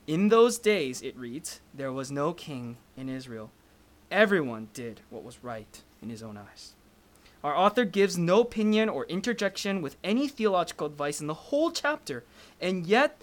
In 0.06 0.28
those 0.28 0.58
days, 0.58 1.02
it 1.02 1.16
reads, 1.16 1.60
there 1.74 1.92
was 1.92 2.10
no 2.10 2.32
king 2.32 2.78
in 2.96 3.08
Israel. 3.08 3.50
Everyone 4.10 4.68
did 4.72 5.00
what 5.10 5.24
was 5.24 5.42
right 5.42 5.82
in 6.00 6.10
his 6.10 6.22
own 6.22 6.36
eyes. 6.36 6.74
Our 7.44 7.56
author 7.56 7.84
gives 7.84 8.16
no 8.16 8.40
opinion 8.40 8.88
or 8.88 9.04
interjection 9.06 9.82
with 9.82 9.96
any 10.02 10.26
theological 10.26 10.86
advice 10.86 11.20
in 11.20 11.26
the 11.26 11.34
whole 11.34 11.70
chapter, 11.70 12.24
and 12.60 12.86
yet, 12.86 13.22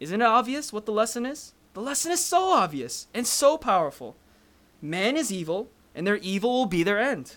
isn't 0.00 0.20
it 0.20 0.24
obvious 0.24 0.72
what 0.72 0.86
the 0.86 0.92
lesson 0.92 1.26
is? 1.26 1.52
The 1.74 1.80
lesson 1.80 2.12
is 2.12 2.24
so 2.24 2.50
obvious 2.50 3.06
and 3.12 3.26
so 3.26 3.58
powerful. 3.58 4.16
Man 4.80 5.16
is 5.16 5.32
evil, 5.32 5.68
and 5.94 6.06
their 6.06 6.16
evil 6.16 6.50
will 6.50 6.66
be 6.66 6.82
their 6.82 6.98
end. 6.98 7.36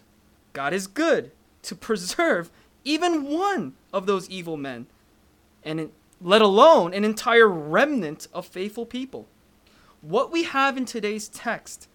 God 0.53 0.73
is 0.73 0.87
good 0.87 1.31
to 1.63 1.75
preserve 1.75 2.51
even 2.83 3.25
one 3.25 3.73
of 3.91 4.05
those 4.05 4.29
evil 4.29 4.57
men, 4.57 4.87
and 5.63 5.91
let 6.21 6.41
alone 6.41 6.93
an 6.93 7.03
entire 7.03 7.47
remnant 7.47 8.27
of 8.33 8.45
faithful 8.45 8.85
people. 8.85 9.27
What 10.01 10.31
we 10.31 10.43
have 10.43 10.77
in 10.77 10.85
today's 10.85 11.27
text 11.27 11.87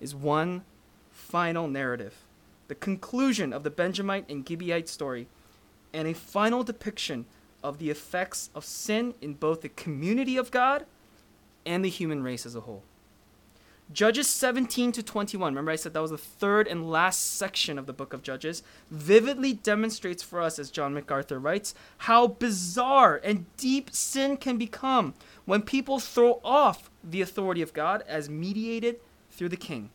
is 0.00 0.14
one 0.14 0.62
final 1.10 1.66
narrative, 1.68 2.24
the 2.68 2.74
conclusion 2.74 3.52
of 3.52 3.64
the 3.64 3.70
Benjamite 3.70 4.28
and 4.28 4.44
Gibeite 4.44 4.88
story, 4.88 5.26
and 5.92 6.06
a 6.06 6.14
final 6.14 6.62
depiction 6.62 7.26
of 7.62 7.78
the 7.78 7.90
effects 7.90 8.50
of 8.54 8.64
sin 8.64 9.14
in 9.20 9.34
both 9.34 9.62
the 9.62 9.68
community 9.68 10.36
of 10.36 10.50
God 10.50 10.86
and 11.66 11.84
the 11.84 11.88
human 11.88 12.22
race 12.22 12.46
as 12.46 12.54
a 12.54 12.60
whole. 12.60 12.82
Judges 13.90 14.26
17 14.28 14.92
to 14.92 15.02
21, 15.02 15.52
remember 15.52 15.70
I 15.70 15.76
said 15.76 15.94
that 15.94 16.02
was 16.02 16.10
the 16.10 16.18
third 16.18 16.68
and 16.68 16.90
last 16.90 17.38
section 17.38 17.78
of 17.78 17.86
the 17.86 17.94
book 17.94 18.12
of 18.12 18.22
Judges, 18.22 18.62
vividly 18.90 19.54
demonstrates 19.54 20.22
for 20.22 20.42
us, 20.42 20.58
as 20.58 20.70
John 20.70 20.92
MacArthur 20.92 21.38
writes, 21.38 21.74
how 21.98 22.26
bizarre 22.26 23.18
and 23.24 23.46
deep 23.56 23.88
sin 23.90 24.36
can 24.36 24.58
become 24.58 25.14
when 25.46 25.62
people 25.62 26.00
throw 26.00 26.38
off 26.44 26.90
the 27.02 27.22
authority 27.22 27.62
of 27.62 27.72
God 27.72 28.02
as 28.06 28.28
mediated 28.28 29.00
through 29.30 29.48
the 29.48 29.56
king. 29.56 29.88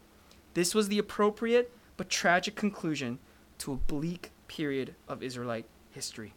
This 0.55 0.73
was 0.73 0.89
the 0.89 0.97
appropriate 0.97 1.71
but 1.95 2.09
tragic 2.09 2.55
conclusion 2.55 3.19
to 3.59 3.73
a 3.73 3.75
bleak 3.75 4.31
period 4.47 4.95
of 5.07 5.21
Israelite 5.21 5.65
history. 5.91 6.33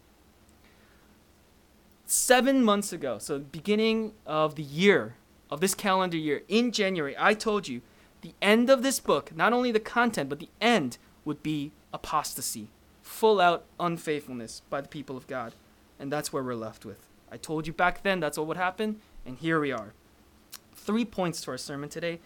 Seven 2.09 2.63
months 2.63 2.93
ago, 2.93 3.17
so 3.17 3.37
beginning 3.37 4.13
of 4.25 4.55
the 4.55 4.63
year, 4.63 5.15
of 5.51 5.59
this 5.59 5.75
calendar 5.75 6.15
year, 6.15 6.41
in 6.47 6.71
January, 6.71 7.13
I 7.19 7.33
told 7.33 7.67
you 7.67 7.81
the 8.21 8.31
end 8.41 8.69
of 8.69 8.81
this 8.81 9.01
book, 9.01 9.35
not 9.35 9.51
only 9.51 9.73
the 9.73 9.81
content, 9.81 10.29
but 10.29 10.39
the 10.39 10.47
end 10.61 10.97
would 11.25 11.43
be 11.43 11.73
apostasy, 11.91 12.69
full 13.01 13.41
out 13.41 13.65
unfaithfulness 13.77 14.61
by 14.69 14.79
the 14.79 14.87
people 14.87 15.17
of 15.17 15.27
God. 15.27 15.53
And 15.99 16.09
that's 16.09 16.31
where 16.31 16.41
we're 16.41 16.55
left 16.55 16.85
with. 16.85 17.03
I 17.29 17.35
told 17.35 17.67
you 17.67 17.73
back 17.73 18.03
then 18.03 18.21
that's 18.21 18.37
what 18.37 18.47
would 18.47 18.55
happen, 18.55 19.01
and 19.25 19.37
here 19.37 19.59
we 19.59 19.73
are. 19.73 19.91
Three 20.75 21.03
points 21.03 21.41
to 21.41 21.51
our 21.51 21.57
sermon 21.57 21.89
today. 21.89 22.21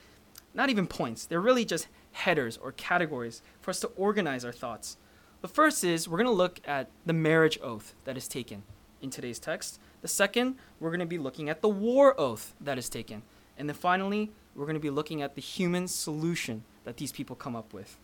Not 0.54 0.70
even 0.70 0.86
points, 0.86 1.26
they're 1.26 1.42
really 1.42 1.66
just 1.66 1.88
headers 2.12 2.56
or 2.56 2.72
categories 2.74 3.42
for 3.62 3.72
us 3.72 3.80
to 3.80 3.88
organize 3.98 4.46
our 4.46 4.52
thoughts. 4.52 4.98
The 5.42 5.48
first 5.48 5.84
is 5.84 6.08
we're 6.08 6.20
going 6.20 6.28
to 6.28 6.32
look 6.32 6.60
at 6.66 6.92
the 7.04 7.14
marriage 7.14 7.58
oath 7.64 7.96
that 8.04 8.16
is 8.16 8.28
taken 8.28 8.62
in 9.01 9.10
today's 9.10 9.39
text. 9.39 9.79
The 10.01 10.08
second, 10.08 10.55
we're 10.79 10.89
going 10.89 11.00
to 11.00 11.05
be 11.05 11.17
looking 11.17 11.50
at 11.50 11.62
the 11.62 11.70
war 11.70 12.20
oath 12.20 12.53
that 12.62 12.77
is 12.77 12.89
taken. 12.89 13.24
And 13.58 13.70
then 13.70 13.75
finally, 13.75 14.31
we're 14.55 14.65
going 14.65 14.75
to 14.75 14.79
be 14.79 14.89
looking 14.89 15.22
at 15.22 15.36
the 15.36 15.41
human 15.41 15.88
solution 15.88 16.63
that 16.84 16.98
these 16.98 17.12
people 17.12 17.36
come 17.36 17.55
up 17.55 17.74
with. 17.74 17.98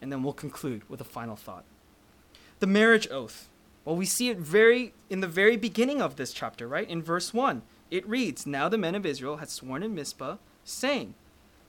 And 0.00 0.10
then 0.10 0.22
we'll 0.22 0.32
conclude 0.32 0.88
with 0.88 1.00
a 1.00 1.04
final 1.04 1.36
thought. 1.36 1.64
The 2.60 2.66
marriage 2.66 3.08
oath. 3.10 3.48
Well, 3.84 3.96
we 3.96 4.06
see 4.06 4.28
it 4.28 4.38
very 4.38 4.94
in 5.10 5.20
the 5.20 5.26
very 5.26 5.56
beginning 5.56 6.00
of 6.00 6.16
this 6.16 6.32
chapter, 6.32 6.68
right? 6.68 6.88
In 6.88 7.02
verse 7.02 7.34
1, 7.34 7.62
it 7.90 8.08
reads, 8.08 8.46
Now 8.46 8.68
the 8.68 8.78
men 8.78 8.94
of 8.94 9.04
Israel 9.04 9.38
had 9.38 9.50
sworn 9.50 9.82
in 9.82 9.94
Mizpah, 9.94 10.36
saying, 10.64 11.14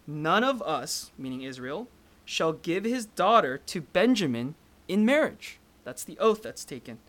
None 0.06 0.44
of 0.44 0.62
us, 0.62 1.12
meaning 1.18 1.42
Israel, 1.42 1.88
shall 2.26 2.54
give 2.54 2.84
his 2.84 3.06
daughter 3.06 3.58
to 3.58 3.82
Benjamin 3.82 4.56
in 4.88 5.06
marriage. 5.06 5.60
That's 5.84 6.04
the 6.04 6.18
oath 6.20 6.44
that's 6.44 6.66
taken. 6.66 7.00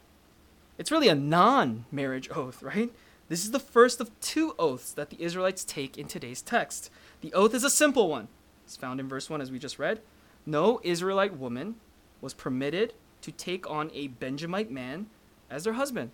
It's 0.79 0.91
really 0.91 1.09
a 1.09 1.15
non 1.15 1.85
marriage 1.93 2.29
oath, 2.31 2.63
right? 2.63 2.93
This 3.29 3.45
is 3.45 3.53
the 3.53 3.61
first 3.61 4.01
of 4.01 4.11
two 4.21 4.55
oaths 4.59 4.93
that 4.93 5.11
the 5.11 5.23
Israelites 5.23 5.65
take 5.65 5.97
in 5.97 6.07
today's 6.07 6.43
text. 6.43 6.91
The 7.21 7.33
oath 7.33 7.55
is 7.55 7.65
a 7.65 7.71
simple 7.71 8.09
one. 8.09 8.29
It's 8.65 8.77
found 8.77 9.01
in 9.01 9.09
verse 9.09 9.31
1 9.31 9.41
as 9.41 9.51
we 9.51 9.59
just 9.59 9.79
read. 9.79 10.01
No 10.47 10.81
Israelite 10.83 11.37
woman 11.37 11.77
was 12.21 12.35
permitted 12.35 12.95
to 13.23 13.33
take 13.33 13.69
on 13.69 13.91
a 13.95 14.09
Benjamite 14.09 14.71
man 14.71 15.07
as 15.51 15.65
their 15.65 15.75
husband. 15.75 16.11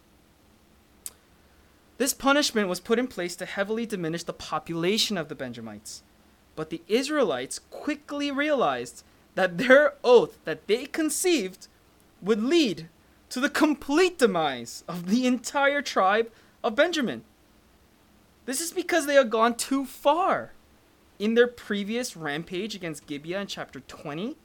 This 1.99 2.15
punishment 2.15 2.69
was 2.69 2.81
put 2.81 2.99
in 2.99 3.09
place 3.09 3.37
to 3.37 3.47
heavily 3.47 3.87
diminish 3.87 4.23
the 4.23 4.33
population 4.33 5.19
of 5.19 5.29
the 5.29 5.35
Benjamites. 5.35 6.03
But 6.57 6.71
the 6.71 6.83
Israelites 6.89 7.61
quickly 7.71 8.31
realized 8.31 9.05
that 9.35 9.59
their 9.59 9.95
oath 10.03 10.39
that 10.45 10.67
they 10.67 10.87
conceived 10.87 11.69
would 12.23 12.43
lead 12.43 12.89
to 13.31 13.41
the 13.41 13.49
complete 13.49 14.19
demise 14.19 14.85
of 14.87 15.07
the 15.07 15.27
entire 15.27 15.81
tribe 15.81 16.31
of 16.63 16.75
Benjamin. 16.75 17.25
This 18.45 18.61
is 18.61 18.73
because 18.73 19.07
they 19.07 19.15
had 19.15 19.31
gone 19.31 19.55
too 19.55 19.85
far. 19.87 20.53
In 21.19 21.35
their 21.35 21.47
previous 21.47 22.17
rampage 22.17 22.75
against 22.75 23.07
Gibeah 23.07 23.41
in 23.41 23.47
chapter 23.47 23.81
20, 23.81 24.37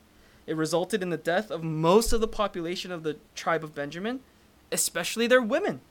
it 0.45 0.55
resulted 0.55 1.01
in 1.01 1.09
the 1.09 1.17
death 1.17 1.49
of 1.49 1.63
most 1.63 2.13
of 2.13 2.21
the 2.21 2.27
population 2.27 2.91
of 2.91 3.03
the 3.03 3.17
tribe 3.33 3.63
of 3.63 3.73
Benjamin, 3.73 4.19
especially 4.71 5.25
their 5.25 5.41
women. 5.41 5.81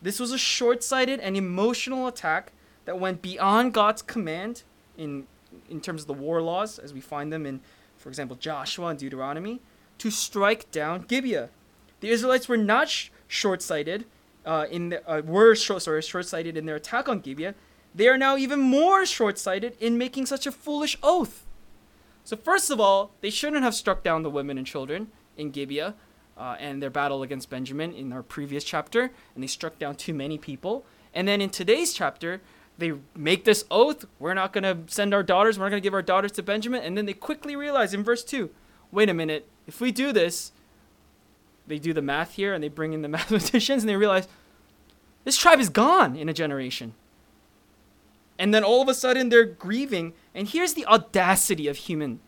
This 0.00 0.20
was 0.20 0.32
a 0.32 0.38
short 0.38 0.82
sighted 0.82 1.20
and 1.20 1.36
emotional 1.36 2.06
attack 2.06 2.52
that 2.84 2.98
went 2.98 3.20
beyond 3.20 3.74
God's 3.74 4.00
command 4.00 4.62
in, 4.96 5.26
in 5.68 5.80
terms 5.80 6.02
of 6.02 6.06
the 6.06 6.14
war 6.14 6.40
laws, 6.40 6.78
as 6.78 6.94
we 6.94 7.00
find 7.00 7.32
them 7.32 7.44
in, 7.44 7.60
for 7.98 8.08
example, 8.08 8.36
Joshua 8.36 8.86
and 8.86 8.98
Deuteronomy, 8.98 9.60
to 9.98 10.10
strike 10.10 10.70
down 10.70 11.02
Gibeah. 11.02 11.50
The 12.00 12.10
Israelites 12.10 12.48
were 12.48 12.56
not 12.56 12.88
sh- 12.88 13.10
short-sighted 13.26 14.04
uh, 14.46 14.66
in 14.70 14.90
the, 14.90 15.10
uh, 15.10 15.22
were 15.22 15.54
short, 15.54 15.82
sorry, 15.82 16.02
short-sighted 16.02 16.56
in 16.56 16.66
their 16.66 16.76
attack 16.76 17.08
on 17.08 17.20
Gibeah. 17.20 17.54
They 17.94 18.08
are 18.08 18.18
now 18.18 18.36
even 18.36 18.60
more 18.60 19.04
short-sighted 19.04 19.76
in 19.80 19.98
making 19.98 20.26
such 20.26 20.46
a 20.46 20.52
foolish 20.52 20.96
oath. 21.02 21.46
So 22.24 22.36
first 22.36 22.70
of 22.70 22.78
all, 22.78 23.10
they 23.20 23.30
shouldn't 23.30 23.62
have 23.62 23.74
struck 23.74 24.02
down 24.02 24.22
the 24.22 24.30
women 24.30 24.58
and 24.58 24.66
children 24.66 25.08
in 25.36 25.50
Gibeah 25.50 25.94
uh, 26.36 26.56
and 26.60 26.82
their 26.82 26.90
battle 26.90 27.22
against 27.22 27.50
Benjamin 27.50 27.92
in 27.92 28.12
our 28.12 28.22
previous 28.22 28.64
chapter, 28.64 29.10
and 29.34 29.42
they 29.42 29.48
struck 29.48 29.78
down 29.78 29.96
too 29.96 30.14
many 30.14 30.38
people. 30.38 30.84
And 31.14 31.26
then 31.26 31.40
in 31.40 31.50
today's 31.50 31.94
chapter, 31.94 32.40
they 32.76 32.92
make 33.16 33.44
this 33.44 33.64
oath: 33.70 34.04
we're 34.18 34.34
not 34.34 34.52
going 34.52 34.64
to 34.64 34.92
send 34.92 35.12
our 35.14 35.22
daughters, 35.22 35.58
we're 35.58 35.64
not 35.64 35.70
going 35.70 35.82
to 35.82 35.86
give 35.86 35.94
our 35.94 36.02
daughters 36.02 36.32
to 36.32 36.42
Benjamin. 36.42 36.82
And 36.82 36.96
then 36.96 37.06
they 37.06 37.14
quickly 37.14 37.56
realize 37.56 37.92
in 37.94 38.04
verse 38.04 38.22
two, 38.22 38.50
wait 38.92 39.08
a 39.08 39.14
minute, 39.14 39.48
if 39.66 39.80
we 39.80 39.90
do 39.90 40.12
this, 40.12 40.52
they 41.68 41.78
do 41.78 41.92
the 41.92 42.02
math 42.02 42.34
here 42.34 42.54
and 42.54 42.62
they 42.62 42.68
bring 42.68 42.92
in 42.92 43.02
the 43.02 43.08
mathematicians 43.18 43.82
and 43.82 43.88
they 43.88 43.96
realize 43.96 44.28
this 45.24 45.36
tribe 45.36 45.60
is 45.60 45.68
gone 45.68 46.16
in 46.16 46.28
a 46.28 46.32
generation. 46.32 46.94
And 48.38 48.54
then 48.54 48.64
all 48.64 48.80
of 48.80 48.88
a 48.88 48.94
sudden 48.94 49.28
they're 49.28 49.44
grieving. 49.44 50.14
And 50.34 50.48
here's 50.48 50.74
the 50.74 50.86
audacity 50.86 51.66
of 51.68 51.76
human, 51.76 52.20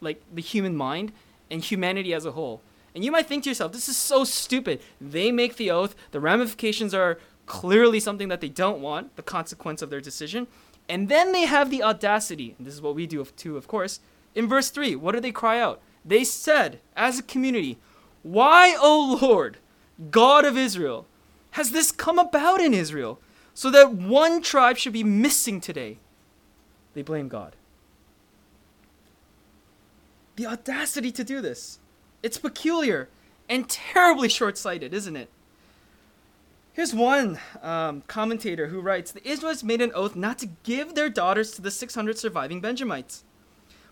like 0.00 0.22
the 0.32 0.42
human 0.42 0.76
mind 0.76 1.12
and 1.50 1.62
humanity 1.62 2.14
as 2.14 2.24
a 2.24 2.32
whole. 2.32 2.62
And 2.94 3.04
you 3.04 3.12
might 3.12 3.26
think 3.26 3.44
to 3.44 3.50
yourself, 3.50 3.72
this 3.72 3.88
is 3.88 3.96
so 3.96 4.24
stupid. 4.24 4.80
They 5.00 5.30
make 5.30 5.56
the 5.56 5.70
oath, 5.70 5.94
the 6.10 6.20
ramifications 6.20 6.94
are 6.94 7.18
clearly 7.46 8.00
something 8.00 8.28
that 8.28 8.40
they 8.40 8.48
don't 8.48 8.80
want, 8.80 9.14
the 9.16 9.22
consequence 9.22 9.82
of 9.82 9.90
their 9.90 10.00
decision. 10.00 10.46
And 10.88 11.08
then 11.08 11.32
they 11.32 11.44
have 11.44 11.70
the 11.70 11.82
audacity, 11.82 12.54
and 12.56 12.66
this 12.66 12.74
is 12.74 12.82
what 12.82 12.94
we 12.94 13.06
do 13.06 13.24
too, 13.24 13.56
of 13.56 13.68
course. 13.68 14.00
In 14.34 14.48
verse 14.48 14.70
3, 14.70 14.96
what 14.96 15.12
do 15.12 15.20
they 15.20 15.32
cry 15.32 15.60
out? 15.60 15.80
They 16.04 16.24
said, 16.24 16.80
as 16.96 17.18
a 17.18 17.22
community, 17.22 17.78
why, 18.32 18.76
O 18.78 19.18
Lord, 19.22 19.56
God 20.10 20.44
of 20.44 20.56
Israel, 20.56 21.06
has 21.52 21.70
this 21.70 21.90
come 21.90 22.18
about 22.18 22.60
in 22.60 22.74
Israel 22.74 23.18
so 23.54 23.70
that 23.70 23.92
one 23.92 24.42
tribe 24.42 24.76
should 24.76 24.92
be 24.92 25.02
missing 25.02 25.60
today? 25.62 25.98
They 26.92 27.00
blame 27.00 27.28
God. 27.28 27.56
The 30.36 30.46
audacity 30.46 31.10
to 31.12 31.24
do 31.24 31.40
this. 31.40 31.78
It's 32.22 32.36
peculiar 32.36 33.08
and 33.48 33.68
terribly 33.68 34.28
short 34.28 34.58
sighted, 34.58 34.92
isn't 34.92 35.16
it? 35.16 35.30
Here's 36.74 36.94
one 36.94 37.40
um, 37.62 38.02
commentator 38.08 38.68
who 38.68 38.80
writes 38.80 39.10
The 39.10 39.26
Israelites 39.26 39.64
made 39.64 39.80
an 39.80 39.90
oath 39.94 40.14
not 40.14 40.38
to 40.40 40.50
give 40.64 40.94
their 40.94 41.08
daughters 41.08 41.52
to 41.52 41.62
the 41.62 41.70
600 41.70 42.18
surviving 42.18 42.60
Benjamites. 42.60 43.24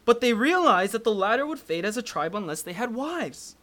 But 0.05 0.21
they 0.21 0.35
realized 0.35 0.93
that 0.93 1.05
the 1.05 1.15
latter 1.15 1.47
would 1.47 1.59
fade 1.59 1.87
as 1.87 1.97
a 1.97 2.03
tribe 2.03 2.35
unless 2.35 2.61
they 2.61 2.75
had 2.75 2.95
wives 2.95 3.57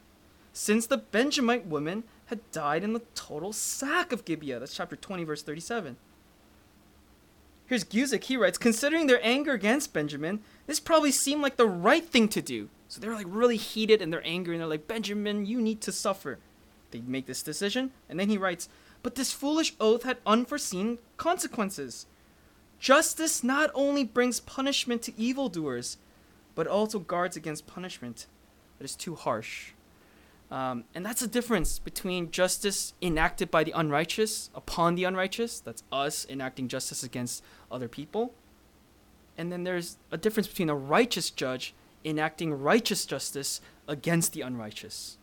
since 0.54 0.86
the 0.86 0.98
Benjamite 0.98 1.66
women 1.66 2.04
had 2.28 2.50
died 2.52 2.84
in 2.84 2.94
the 2.94 3.02
total 3.16 3.52
sack 3.52 4.12
of 4.12 4.24
Gibeah. 4.24 4.60
That's 4.60 4.76
chapter 4.76 4.96
20, 4.96 5.24
verse 5.24 5.44
37. 5.44 5.98
Here's 7.66 7.84
Guzik. 7.84 8.26
He 8.26 8.38
writes, 8.38 8.58
considering 8.58 9.08
their 9.08 9.20
anger 9.26 9.54
against 9.54 9.94
Benjamin, 9.94 10.42
this 10.68 10.80
probably 10.80 11.12
seemed 11.12 11.42
like 11.42 11.58
the 11.58 11.68
right 11.68 12.06
thing 12.06 12.28
to 12.30 12.42
do. 12.42 12.70
So 12.88 13.02
they're 13.02 13.16
like 13.16 13.26
really 13.28 13.58
heated 13.58 14.02
and 14.02 14.14
they're 14.14 14.26
angry 14.26 14.54
and 14.56 14.62
they're 14.62 14.70
like, 14.70 14.88
Benjamin, 14.88 15.46
you 15.46 15.60
need 15.60 15.82
to 15.82 15.92
suffer. 15.92 16.38
They 16.92 17.02
make 17.02 17.26
this 17.26 17.42
decision, 17.42 17.90
and 18.08 18.20
then 18.20 18.30
he 18.30 18.38
writes, 18.38 18.70
but 19.02 19.16
this 19.16 19.34
foolish 19.34 19.74
oath 19.80 20.04
had 20.04 20.20
unforeseen 20.28 21.00
consequences. 21.18 22.06
justice 22.80 23.44
not 23.44 23.72
only 23.74 24.04
brings 24.04 24.40
punishment 24.40 25.02
to 25.02 25.20
evildoers, 25.20 25.98
but 26.54 26.68
also 26.68 27.00
guards 27.00 27.36
against 27.36 27.66
punishment 27.66 28.28
that 28.78 28.86
is 28.86 28.96
too 28.96 29.16
harsh. 29.16 29.72
Um, 30.54 30.84
and 30.94 31.04
that's 31.04 31.22
the 31.22 31.28
difference 31.28 31.80
between 31.80 32.30
justice 32.30 32.94
enacted 33.02 33.50
by 33.50 33.64
the 33.64 33.72
unrighteous 33.72 34.52
upon 34.54 34.94
the 34.94 35.04
unrighteous, 35.04 35.60
that's 35.60 35.82
us 35.92 36.28
enacting 36.30 36.68
justice 36.68 37.02
against 37.02 37.44
other 37.72 37.88
people. 37.88 38.36
And 39.36 39.52
then 39.52 39.64
there's 39.64 39.98
a 40.12 40.18
difference 40.18 40.48
between 40.48 40.70
a 40.70 40.76
righteous 40.76 41.32
judge 41.32 41.74
enacting 42.06 42.54
righteous 42.54 43.04
justice 43.08 43.62
against 43.88 44.34
the 44.34 44.42
unrighteous. 44.42 45.18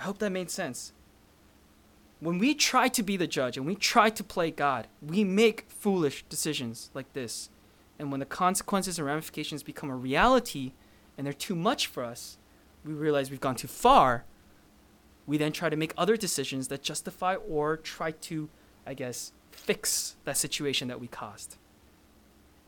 I 0.00 0.02
hope 0.02 0.18
that 0.18 0.30
made 0.30 0.50
sense. 0.50 0.92
When 2.18 2.38
we 2.38 2.54
try 2.56 2.88
to 2.88 3.04
be 3.04 3.16
the 3.16 3.28
judge 3.28 3.56
and 3.56 3.64
we 3.64 3.76
try 3.76 4.10
to 4.10 4.24
play 4.24 4.50
God, 4.50 4.88
we 5.00 5.22
make 5.22 5.66
foolish 5.68 6.24
decisions 6.28 6.90
like 6.92 7.12
this. 7.12 7.50
And 8.00 8.10
when 8.10 8.18
the 8.18 8.26
consequences 8.26 8.98
and 8.98 9.06
ramifications 9.06 9.62
become 9.62 9.90
a 9.90 9.96
reality 9.96 10.72
and 11.16 11.24
they're 11.24 11.32
too 11.32 11.54
much 11.54 11.86
for 11.86 12.02
us, 12.02 12.36
we 12.84 12.92
realize 12.92 13.30
we've 13.30 13.40
gone 13.40 13.56
too 13.56 13.68
far, 13.68 14.24
we 15.26 15.38
then 15.38 15.52
try 15.52 15.68
to 15.68 15.76
make 15.76 15.92
other 15.96 16.16
decisions 16.16 16.68
that 16.68 16.82
justify 16.82 17.36
or 17.36 17.76
try 17.76 18.10
to, 18.10 18.48
I 18.86 18.94
guess, 18.94 19.32
fix 19.50 20.16
that 20.24 20.36
situation 20.36 20.88
that 20.88 21.00
we 21.00 21.06
caused. 21.06 21.56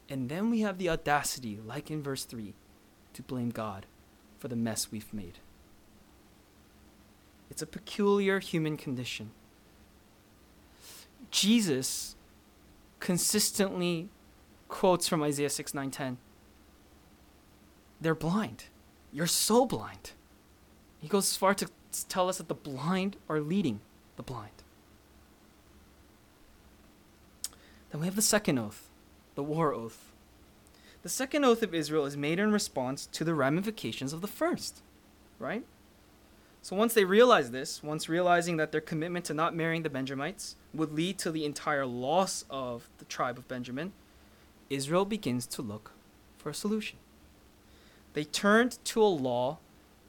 And 0.09 0.29
then 0.29 0.51
we 0.51 0.61
have 0.61 0.79
the 0.79 0.89
audacity, 0.89 1.59
like 1.65 1.91
in 1.91 2.03
verse 2.03 2.25
3, 2.25 2.55
to 3.15 3.23
blame 3.23 3.51
God 3.51 3.87
for 4.39 4.49
the 4.49 4.57
mess 4.57 4.91
we've 4.91 5.13
made. 5.13 5.39
It's 7.51 7.63
a 7.63 7.67
peculiar 7.67 8.39
human 8.39 8.77
condition. 8.77 9.31
Jesus 11.31 12.17
consistently 13.01 14.09
quotes 14.69 15.09
from 15.09 15.23
Isaiah 15.23 15.51
6 15.51 15.75
9 15.75 15.91
10. 15.91 16.19
They're 18.01 18.15
blind. 18.15 18.65
You're 19.17 19.27
so 19.27 19.65
blind. 19.65 20.11
He 20.99 21.09
goes 21.09 21.25
as 21.25 21.39
far 21.39 21.55
to 21.55 21.71
tell 22.07 22.29
us 22.29 22.37
that 22.37 22.49
the 22.49 22.55
blind 22.55 23.17
are 23.31 23.41
leading 23.41 23.81
the 24.17 24.23
blind. 24.23 24.63
Then 27.91 28.03
we 28.03 28.07
have 28.07 28.15
the 28.15 28.21
second 28.21 28.59
oath, 28.59 28.91
the 29.35 29.43
war 29.43 29.73
oath. 29.73 30.13
The 31.03 31.09
second 31.09 31.47
oath 31.47 31.63
of 31.63 31.75
Israel 31.75 32.05
is 32.05 32.15
made 32.15 32.39
in 32.39 32.53
response 32.53 33.07
to 33.07 33.25
the 33.25 33.33
ramifications 33.33 34.13
of 34.13 34.21
the 34.21 34.27
first, 34.27 34.83
right? 35.39 35.65
So 36.61 36.77
once 36.77 36.93
they 36.93 37.05
realize 37.07 37.53
this, 37.53 37.83
once 37.83 38.11
realizing 38.11 38.59
that 38.59 38.71
their 38.71 38.83
commitment 38.83 39.25
to 39.27 39.33
not 39.33 39.57
marrying 39.57 39.83
the 39.83 39.89
Benjamites 39.89 40.57
would 40.75 40.93
lead 40.93 41.17
to 41.21 41.31
the 41.31 41.47
entire 41.47 41.87
loss 41.87 42.45
of 42.51 42.91
the 42.99 43.07
tribe 43.07 43.39
of 43.39 43.49
Benjamin, 43.49 43.95
Israel 44.69 45.07
begins 45.07 45.47
to 45.47 45.63
look 45.63 45.93
for 46.37 46.51
a 46.51 46.55
solution. 46.55 46.99
They 48.17 48.25
turned 48.25 48.83
to 48.87 49.03
a 49.03 49.05
law 49.05 49.59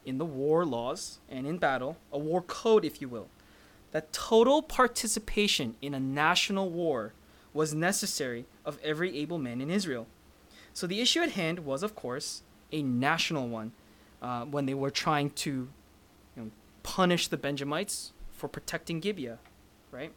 in 0.06 0.16
the 0.16 0.24
war 0.24 0.64
laws 0.64 1.18
and 1.28 1.46
in 1.46 1.58
battle, 1.58 1.98
a 2.10 2.18
war 2.18 2.40
code, 2.40 2.82
if 2.82 3.02
you 3.02 3.08
will, 3.08 3.28
that 3.90 4.14
total 4.14 4.62
participation 4.62 5.74
in 5.82 5.92
a 5.92 6.00
national 6.00 6.70
war 6.70 7.12
was 7.52 7.74
necessary 7.74 8.46
of 8.64 8.78
every 8.82 9.18
able 9.18 9.36
man 9.36 9.60
in 9.60 9.70
Israel. 9.70 10.06
So 10.72 10.86
the 10.86 11.02
issue 11.02 11.20
at 11.20 11.32
hand 11.32 11.66
was, 11.66 11.82
of 11.82 11.94
course, 11.94 12.42
a 12.72 12.82
national 12.82 13.46
one 13.46 13.72
uh, 14.22 14.46
when 14.46 14.64
they 14.64 14.72
were 14.72 14.90
trying 14.90 15.28
to 15.44 15.68
you 16.34 16.42
know, 16.42 16.50
punish 16.82 17.28
the 17.28 17.36
Benjamites 17.36 18.12
for 18.30 18.48
protecting 18.48 19.00
Gibeah, 19.00 19.38
right? 19.92 20.12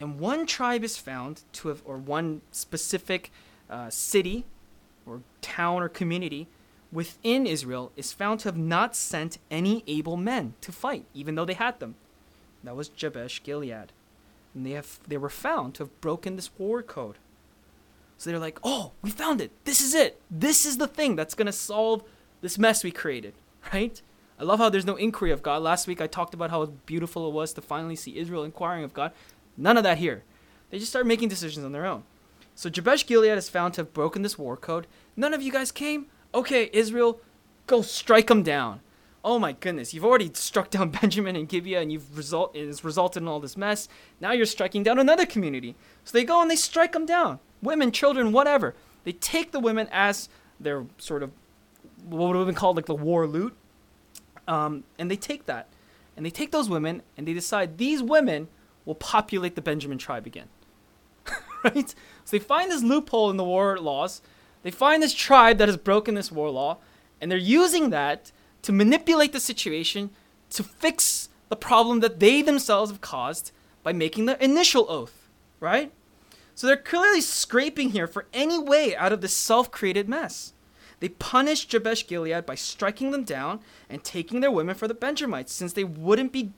And 0.00 0.18
one 0.18 0.44
tribe 0.44 0.82
is 0.82 0.96
found 0.96 1.42
to 1.52 1.68
have, 1.68 1.82
or 1.84 1.98
one 1.98 2.40
specific 2.50 3.30
uh, 3.70 3.90
city 3.90 4.44
or 5.06 5.20
town 5.40 5.80
or 5.80 5.88
community 5.88 6.48
within 6.94 7.44
Israel 7.44 7.90
is 7.96 8.12
found 8.12 8.40
to 8.40 8.48
have 8.48 8.56
not 8.56 8.94
sent 8.94 9.38
any 9.50 9.82
able 9.86 10.16
men 10.16 10.54
to 10.60 10.70
fight, 10.70 11.04
even 11.12 11.34
though 11.34 11.44
they 11.44 11.54
had 11.54 11.80
them. 11.80 11.96
That 12.62 12.76
was 12.76 12.88
Jabesh 12.88 13.42
Gilead. 13.42 13.92
And 14.54 14.64
they, 14.64 14.70
have, 14.70 15.00
they 15.06 15.18
were 15.18 15.28
found 15.28 15.74
to 15.74 15.82
have 15.82 16.00
broken 16.00 16.36
this 16.36 16.50
war 16.56 16.82
code. 16.82 17.18
So 18.16 18.30
they're 18.30 18.38
like, 18.38 18.60
oh, 18.62 18.92
we 19.02 19.10
found 19.10 19.40
it. 19.40 19.50
This 19.64 19.80
is 19.80 19.92
it. 19.92 20.20
This 20.30 20.64
is 20.64 20.78
the 20.78 20.86
thing 20.86 21.16
that's 21.16 21.34
going 21.34 21.46
to 21.46 21.52
solve 21.52 22.04
this 22.40 22.58
mess 22.58 22.84
we 22.84 22.92
created, 22.92 23.34
right? 23.74 24.00
I 24.38 24.44
love 24.44 24.60
how 24.60 24.68
there's 24.68 24.86
no 24.86 24.96
inquiry 24.96 25.32
of 25.32 25.42
God. 25.42 25.62
Last 25.62 25.88
week 25.88 26.00
I 26.00 26.06
talked 26.06 26.32
about 26.32 26.50
how 26.50 26.66
beautiful 26.86 27.28
it 27.28 27.34
was 27.34 27.52
to 27.54 27.60
finally 27.60 27.96
see 27.96 28.18
Israel 28.18 28.44
inquiring 28.44 28.84
of 28.84 28.94
God. 28.94 29.10
None 29.56 29.76
of 29.76 29.82
that 29.82 29.98
here. 29.98 30.22
They 30.70 30.78
just 30.78 30.92
start 30.92 31.06
making 31.06 31.28
decisions 31.28 31.64
on 31.64 31.72
their 31.72 31.86
own. 31.86 32.04
So 32.54 32.70
Jabesh 32.70 33.06
Gilead 33.06 33.36
is 33.36 33.48
found 33.48 33.74
to 33.74 33.80
have 33.80 33.92
broken 33.92 34.22
this 34.22 34.38
war 34.38 34.56
code. 34.56 34.86
None 35.16 35.34
of 35.34 35.42
you 35.42 35.50
guys 35.50 35.72
came 35.72 36.06
okay, 36.34 36.68
Israel, 36.72 37.20
go 37.66 37.82
strike 37.82 38.26
them 38.26 38.42
down. 38.42 38.80
Oh 39.24 39.38
my 39.38 39.52
goodness, 39.52 39.94
you've 39.94 40.04
already 40.04 40.30
struck 40.34 40.68
down 40.68 40.90
Benjamin 41.00 41.36
and 41.36 41.48
Gibeah, 41.48 41.80
and 41.80 41.90
you've 41.90 42.16
result 42.16 42.54
it's 42.54 42.84
resulted 42.84 43.22
in 43.22 43.28
all 43.28 43.40
this 43.40 43.56
mess. 43.56 43.88
Now 44.20 44.32
you're 44.32 44.46
striking 44.46 44.82
down 44.82 44.98
another 44.98 45.24
community. 45.24 45.76
So 46.04 46.12
they 46.18 46.24
go 46.24 46.42
and 46.42 46.50
they 46.50 46.56
strike 46.56 46.92
them 46.92 47.06
down, 47.06 47.38
women, 47.62 47.90
children, 47.90 48.32
whatever. 48.32 48.74
They 49.04 49.12
take 49.12 49.52
the 49.52 49.60
women 49.60 49.88
as 49.90 50.28
their 50.60 50.84
sort 50.98 51.22
of 51.22 51.30
what 52.04 52.28
would 52.28 52.36
have 52.36 52.46
been 52.46 52.54
called 52.54 52.76
like 52.76 52.86
the 52.86 52.94
war 52.94 53.26
loot, 53.26 53.56
um, 54.46 54.84
and 54.98 55.10
they 55.10 55.16
take 55.16 55.46
that, 55.46 55.68
and 56.16 56.26
they 56.26 56.30
take 56.30 56.52
those 56.52 56.68
women, 56.68 57.02
and 57.16 57.26
they 57.26 57.32
decide 57.32 57.78
these 57.78 58.02
women 58.02 58.48
will 58.84 58.94
populate 58.94 59.54
the 59.54 59.62
Benjamin 59.62 59.96
tribe 59.96 60.26
again. 60.26 60.48
right? 61.64 61.88
So 62.24 62.36
they 62.36 62.38
find 62.38 62.70
this 62.70 62.82
loophole 62.82 63.30
in 63.30 63.38
the 63.38 63.44
war 63.44 63.78
laws 63.78 64.20
they 64.64 64.72
find 64.72 65.00
this 65.02 65.14
tribe 65.14 65.58
that 65.58 65.68
has 65.68 65.76
broken 65.76 66.14
this 66.14 66.32
war 66.32 66.50
law, 66.50 66.78
and 67.20 67.30
they're 67.30 67.38
using 67.38 67.90
that 67.90 68.32
to 68.62 68.72
manipulate 68.72 69.32
the 69.32 69.38
situation 69.38 70.10
to 70.50 70.64
fix 70.64 71.28
the 71.50 71.56
problem 71.56 72.00
that 72.00 72.18
they 72.18 72.42
themselves 72.42 72.90
have 72.90 73.00
caused 73.00 73.52
by 73.82 73.92
making 73.92 74.24
the 74.24 74.42
initial 74.42 74.86
oath, 74.88 75.28
right? 75.60 75.92
So 76.54 76.66
they're 76.66 76.76
clearly 76.76 77.20
scraping 77.20 77.90
here 77.90 78.06
for 78.06 78.26
any 78.32 78.58
way 78.58 78.96
out 78.96 79.12
of 79.12 79.20
this 79.20 79.36
self 79.36 79.70
created 79.70 80.08
mess. 80.08 80.54
They 81.00 81.10
punished 81.10 81.70
Jabesh 81.70 82.06
Gilead 82.06 82.46
by 82.46 82.54
striking 82.54 83.10
them 83.10 83.24
down 83.24 83.60
and 83.90 84.02
taking 84.02 84.40
their 84.40 84.50
women 84.50 84.74
for 84.74 84.88
the 84.88 84.94
Benjamites, 84.94 85.52
since 85.52 85.74
they 85.74 85.84
wouldn't 85.84 86.32
be 86.32 86.52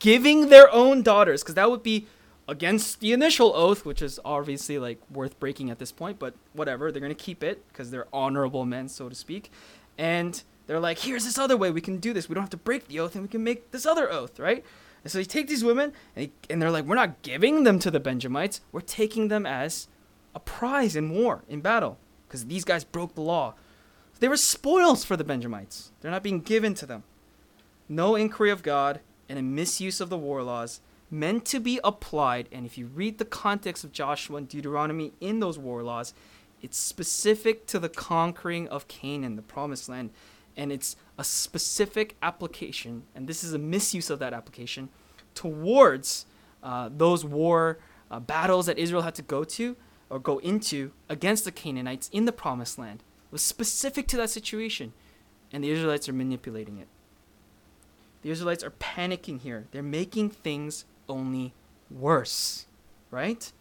giving 0.00 0.48
their 0.48 0.68
own 0.72 1.02
daughters, 1.02 1.42
because 1.42 1.54
that 1.54 1.70
would 1.70 1.84
be 1.84 2.08
against 2.52 3.00
the 3.00 3.12
initial 3.12 3.52
oath, 3.56 3.86
which 3.86 4.02
is 4.02 4.20
obviously 4.26 4.78
like 4.78 5.00
worth 5.10 5.40
breaking 5.40 5.70
at 5.70 5.78
this 5.78 5.90
point, 5.90 6.18
but 6.18 6.34
whatever, 6.52 6.92
they're 6.92 7.00
gonna 7.00 7.14
keep 7.14 7.42
it 7.42 7.66
because 7.68 7.90
they're 7.90 8.06
honorable 8.12 8.66
men, 8.66 8.88
so 8.88 9.08
to 9.08 9.14
speak. 9.14 9.50
And 9.96 10.40
they're 10.66 10.78
like, 10.78 10.98
here's 10.98 11.24
this 11.24 11.38
other 11.38 11.56
way 11.56 11.70
we 11.70 11.80
can 11.80 11.96
do 11.96 12.12
this. 12.12 12.28
We 12.28 12.34
don't 12.34 12.42
have 12.42 12.50
to 12.50 12.58
break 12.58 12.88
the 12.88 13.00
oath, 13.00 13.14
and 13.14 13.22
we 13.22 13.28
can 13.28 13.42
make 13.42 13.70
this 13.70 13.86
other 13.86 14.12
oath, 14.12 14.38
right? 14.38 14.62
And 15.02 15.10
so 15.10 15.16
they 15.16 15.24
take 15.24 15.48
these 15.48 15.64
women, 15.64 15.94
and, 16.14 16.26
they, 16.26 16.32
and 16.52 16.60
they're 16.60 16.70
like, 16.70 16.84
we're 16.84 16.94
not 16.94 17.22
giving 17.22 17.64
them 17.64 17.78
to 17.80 17.90
the 17.90 17.98
Benjamites. 17.98 18.60
We're 18.70 18.80
taking 18.80 19.28
them 19.28 19.46
as 19.46 19.88
a 20.34 20.40
prize 20.40 20.94
in 20.94 21.10
war, 21.10 21.44
in 21.48 21.62
battle, 21.62 21.96
because 22.28 22.46
these 22.46 22.64
guys 22.64 22.84
broke 22.84 23.14
the 23.14 23.22
law. 23.22 23.54
So 24.12 24.18
they 24.20 24.28
were 24.28 24.36
spoils 24.36 25.06
for 25.06 25.16
the 25.16 25.24
Benjamites. 25.24 25.90
They're 26.00 26.10
not 26.10 26.22
being 26.22 26.40
given 26.40 26.74
to 26.74 26.86
them. 26.86 27.04
No 27.88 28.14
inquiry 28.14 28.50
of 28.50 28.62
God 28.62 29.00
and 29.28 29.38
a 29.38 29.42
misuse 29.42 30.00
of 30.02 30.10
the 30.10 30.18
war 30.18 30.42
laws 30.42 30.80
meant 31.12 31.44
to 31.44 31.60
be 31.60 31.78
applied. 31.84 32.48
And 32.50 32.64
if 32.64 32.78
you 32.78 32.86
read 32.86 33.18
the 33.18 33.24
context 33.24 33.84
of 33.84 33.92
Joshua 33.92 34.38
and 34.38 34.48
Deuteronomy 34.48 35.12
in 35.20 35.40
those 35.40 35.58
war 35.58 35.82
laws, 35.82 36.14
it's 36.62 36.78
specific 36.78 37.66
to 37.66 37.78
the 37.78 37.88
conquering 37.88 38.68
of 38.68 38.88
Canaan, 38.88 39.36
the 39.36 39.42
promised 39.42 39.88
land. 39.88 40.10
And 40.56 40.72
it's 40.72 40.96
a 41.18 41.24
specific 41.24 42.16
application, 42.22 43.04
and 43.14 43.26
this 43.26 43.42
is 43.42 43.52
a 43.52 43.58
misuse 43.58 44.10
of 44.10 44.18
that 44.18 44.32
application, 44.32 44.90
towards 45.34 46.26
uh, 46.62 46.90
those 46.94 47.24
war 47.24 47.78
uh, 48.10 48.20
battles 48.20 48.66
that 48.66 48.78
Israel 48.78 49.02
had 49.02 49.14
to 49.14 49.22
go 49.22 49.44
to 49.44 49.76
or 50.10 50.18
go 50.18 50.38
into 50.38 50.92
against 51.08 51.44
the 51.44 51.52
Canaanites 51.52 52.10
in 52.12 52.26
the 52.26 52.32
promised 52.32 52.78
land. 52.78 53.00
It 53.00 53.32
was 53.32 53.42
specific 53.42 54.06
to 54.08 54.16
that 54.18 54.28
situation, 54.28 54.92
and 55.52 55.64
the 55.64 55.70
Israelites 55.70 56.06
are 56.08 56.12
manipulating 56.12 56.78
it. 56.78 56.88
The 58.20 58.30
Israelites 58.30 58.62
are 58.62 58.72
panicking 58.72 59.40
here. 59.40 59.66
They're 59.72 59.82
making 59.82 60.30
things 60.30 60.84
only 61.08 61.54
worse, 61.90 62.66
right? 63.10 63.52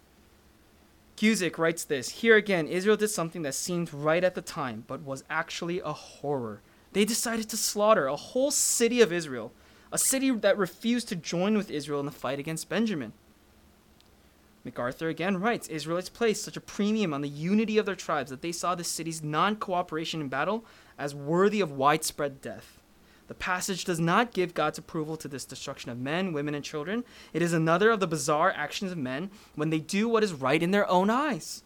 Guzik 1.17 1.58
writes 1.58 1.84
this 1.84 2.10
Here 2.10 2.36
again, 2.36 2.67
Israel 2.67 2.97
did 2.97 3.10
something 3.10 3.43
that 3.43 3.54
seemed 3.54 3.93
right 3.93 4.23
at 4.23 4.36
the 4.36 4.41
time, 4.41 4.84
but 4.88 5.04
was 5.04 5.23
actually 5.30 5.80
a 5.80 5.93
horror. 5.93 6.62
They 6.93 7.06
decided 7.06 7.47
to 7.49 7.58
slaughter 7.58 8.08
a 8.08 8.15
whole 8.15 8.51
city 8.51 9.01
of 9.01 9.13
Israel, 9.13 9.51
a 9.91 9.97
city 9.97 10.32
that 10.32 10.58
refused 10.58 11.08
to 11.10 11.15
join 11.15 11.56
with 11.56 11.69
Israel 11.69 11.99
in 11.99 12.06
the 12.06 12.12
fight 12.12 12.39
against 12.39 12.69
Benjamin. 12.69 13.13
MacArthur 14.63 15.10
again 15.10 15.39
writes 15.39 15.67
Israelites 15.67 16.10
placed 16.10 16.43
such 16.43 16.58
a 16.58 16.62
premium 16.62 17.13
on 17.13 17.21
the 17.21 17.30
unity 17.30 17.77
of 17.77 17.86
their 17.86 17.95
tribes 17.95 18.30
that 18.30 18.41
they 18.41 18.51
saw 18.51 18.75
the 18.75 18.84
city's 18.84 19.23
non 19.23 19.56
cooperation 19.56 20.21
in 20.21 20.27
battle 20.27 20.65
as 20.97 21.15
worthy 21.15 21.62
of 21.62 21.71
widespread 21.71 22.41
death. 22.41 22.81
The 23.32 23.36
passage 23.36 23.86
does 23.86 23.98
not 23.98 24.34
give 24.34 24.54
God's 24.54 24.78
approval 24.78 25.15
to 25.15 25.30
this 25.30 25.46
destruction 25.46 25.89
of 25.89 25.98
men, 25.98 26.34
women, 26.34 26.54
and 26.54 26.65
children. 26.65 27.06
It 27.32 27.41
is 27.41 27.54
another 27.54 27.89
of 27.89 28.02
the 28.02 28.06
bizarre 28.06 28.52
actions 28.52 28.91
of 28.91 28.98
men 28.98 29.32
when 29.56 29.70
they 29.70 29.80
do 29.80 30.10
what 30.10 30.22
is 30.22 30.34
right 30.34 30.62
in 30.62 30.72
their 30.72 30.86
own 30.89 31.10
eyes. 31.10 31.63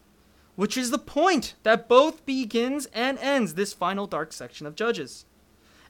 which 0.55 0.77
is 0.77 0.91
the 0.91 0.97
point 0.97 1.55
that 1.63 1.87
both 1.87 2.25
begins 2.25 2.87
and 2.87 3.17
ends 3.19 3.53
this 3.53 3.73
final 3.73 4.07
dark 4.07 4.33
section 4.33 4.65
of 4.65 4.75
Judges. 4.75 5.25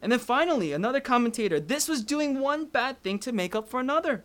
And 0.01 0.11
then 0.11 0.19
finally, 0.19 0.73
another 0.73 0.99
commentator, 0.99 1.59
this 1.59 1.87
was 1.87 2.03
doing 2.03 2.39
one 2.39 2.65
bad 2.65 3.01
thing 3.01 3.19
to 3.19 3.31
make 3.31 3.55
up 3.55 3.67
for 3.69 3.79
another. 3.79 4.23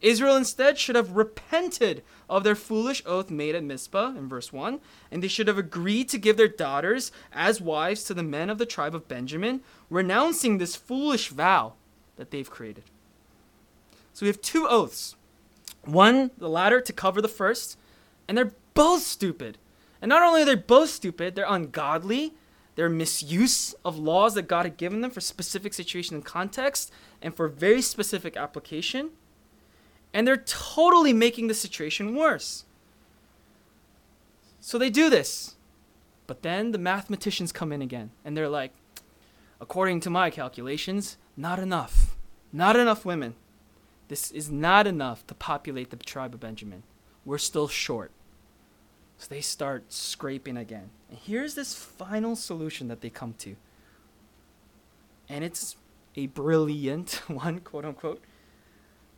Israel 0.00 0.36
instead 0.36 0.78
should 0.78 0.96
have 0.96 1.16
repented 1.16 2.02
of 2.28 2.44
their 2.44 2.54
foolish 2.54 3.02
oath 3.06 3.30
made 3.30 3.54
at 3.54 3.64
Mizpah 3.64 4.10
in 4.10 4.28
verse 4.28 4.52
1, 4.52 4.80
and 5.10 5.22
they 5.22 5.28
should 5.28 5.48
have 5.48 5.58
agreed 5.58 6.08
to 6.10 6.18
give 6.18 6.36
their 6.36 6.48
daughters 6.48 7.12
as 7.32 7.60
wives 7.60 8.04
to 8.04 8.14
the 8.14 8.22
men 8.22 8.50
of 8.50 8.58
the 8.58 8.66
tribe 8.66 8.94
of 8.94 9.08
Benjamin, 9.08 9.62
renouncing 9.88 10.58
this 10.58 10.76
foolish 10.76 11.28
vow 11.28 11.74
that 12.16 12.30
they've 12.30 12.50
created. 12.50 12.84
So 14.12 14.24
we 14.24 14.28
have 14.28 14.40
two 14.40 14.66
oaths. 14.68 15.16
One, 15.84 16.30
the 16.36 16.48
latter, 16.48 16.80
to 16.80 16.92
cover 16.92 17.22
the 17.22 17.28
first, 17.28 17.78
and 18.28 18.36
they're 18.36 18.52
both 18.74 19.02
stupid. 19.02 19.58
And 20.02 20.08
not 20.08 20.22
only 20.22 20.42
are 20.42 20.46
they 20.46 20.54
both 20.54 20.90
stupid, 20.90 21.34
they're 21.34 21.46
ungodly, 21.48 22.34
their 22.74 22.88
misuse 22.90 23.74
of 23.84 23.98
laws 23.98 24.34
that 24.34 24.48
God 24.48 24.66
had 24.66 24.76
given 24.76 25.00
them 25.00 25.10
for 25.10 25.20
specific 25.20 25.72
situation 25.72 26.14
and 26.14 26.24
context 26.24 26.92
and 27.22 27.34
for 27.34 27.48
very 27.48 27.80
specific 27.80 28.36
application. 28.36 29.10
And 30.16 30.26
they're 30.26 30.38
totally 30.38 31.12
making 31.12 31.48
the 31.48 31.52
situation 31.52 32.14
worse. 32.16 32.64
So 34.60 34.78
they 34.78 34.88
do 34.88 35.10
this. 35.10 35.56
But 36.26 36.40
then 36.40 36.72
the 36.72 36.78
mathematicians 36.78 37.52
come 37.52 37.70
in 37.70 37.82
again 37.82 38.12
and 38.24 38.34
they're 38.34 38.48
like, 38.48 38.72
according 39.60 40.00
to 40.00 40.08
my 40.08 40.30
calculations, 40.30 41.18
not 41.36 41.58
enough. 41.58 42.16
Not 42.50 42.76
enough 42.76 43.04
women. 43.04 43.34
This 44.08 44.30
is 44.30 44.50
not 44.50 44.86
enough 44.86 45.26
to 45.26 45.34
populate 45.34 45.90
the 45.90 45.96
tribe 45.98 46.32
of 46.32 46.40
Benjamin. 46.40 46.82
We're 47.26 47.36
still 47.36 47.68
short. 47.68 48.10
So 49.18 49.26
they 49.28 49.42
start 49.42 49.92
scraping 49.92 50.56
again. 50.56 50.88
And 51.10 51.18
here's 51.18 51.56
this 51.56 51.74
final 51.74 52.36
solution 52.36 52.88
that 52.88 53.02
they 53.02 53.10
come 53.10 53.34
to. 53.40 53.54
And 55.28 55.44
it's 55.44 55.76
a 56.14 56.28
brilliant 56.28 57.20
one, 57.26 57.60
quote 57.60 57.84
unquote. 57.84 58.22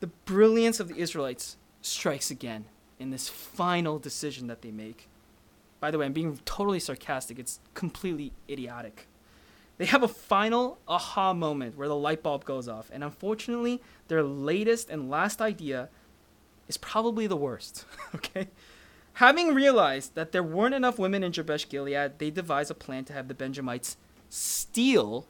The 0.01 0.07
brilliance 0.07 0.81
of 0.81 0.89
the 0.89 0.99
Israelites 0.99 1.57
strikes 1.83 2.31
again 2.31 2.67
in 2.99 3.11
this 3.11 3.29
final 3.29 3.99
decision 3.99 4.47
that 4.49 4.63
they 4.63 4.71
make. 4.71 5.09
By 5.81 5.91
the 5.91 5.99
way, 5.99 6.07
I'm 6.07 6.13
being 6.13 6.39
totally 6.45 6.81
sarcastic. 6.81 7.39
It's 7.39 7.61
completely 7.75 8.33
idiotic. 8.49 9.07
They 9.79 9.87
have 9.87 10.03
a 10.03 10.09
final 10.09 10.79
aha 10.89 11.33
moment 11.33 11.77
where 11.77 11.87
the 11.87 11.97
light 11.97 12.23
bulb 12.23 12.45
goes 12.45 12.69
off. 12.69 12.91
And 12.93 13.05
unfortunately, 13.05 13.81
their 14.09 14.25
latest 14.25 14.91
and 14.91 15.09
last 15.09 15.41
idea 15.41 15.89
is 16.67 16.77
probably 16.77 17.29
the 17.29 17.37
worst. 17.37 17.85
okay? 18.15 18.49
Having 19.15 19.55
realized 19.55 20.15
that 20.15 20.33
there 20.33 20.43
weren't 20.43 20.75
enough 20.75 20.99
women 20.99 21.23
in 21.23 21.33
Jabesh 21.33 21.69
Gilead, 21.69 22.19
they 22.19 22.31
devise 22.31 22.71
a 22.71 22.75
plan 22.75 23.05
to 23.07 23.13
have 23.13 23.29
the 23.29 23.35
Benjamites 23.35 23.97
steal 24.29 25.27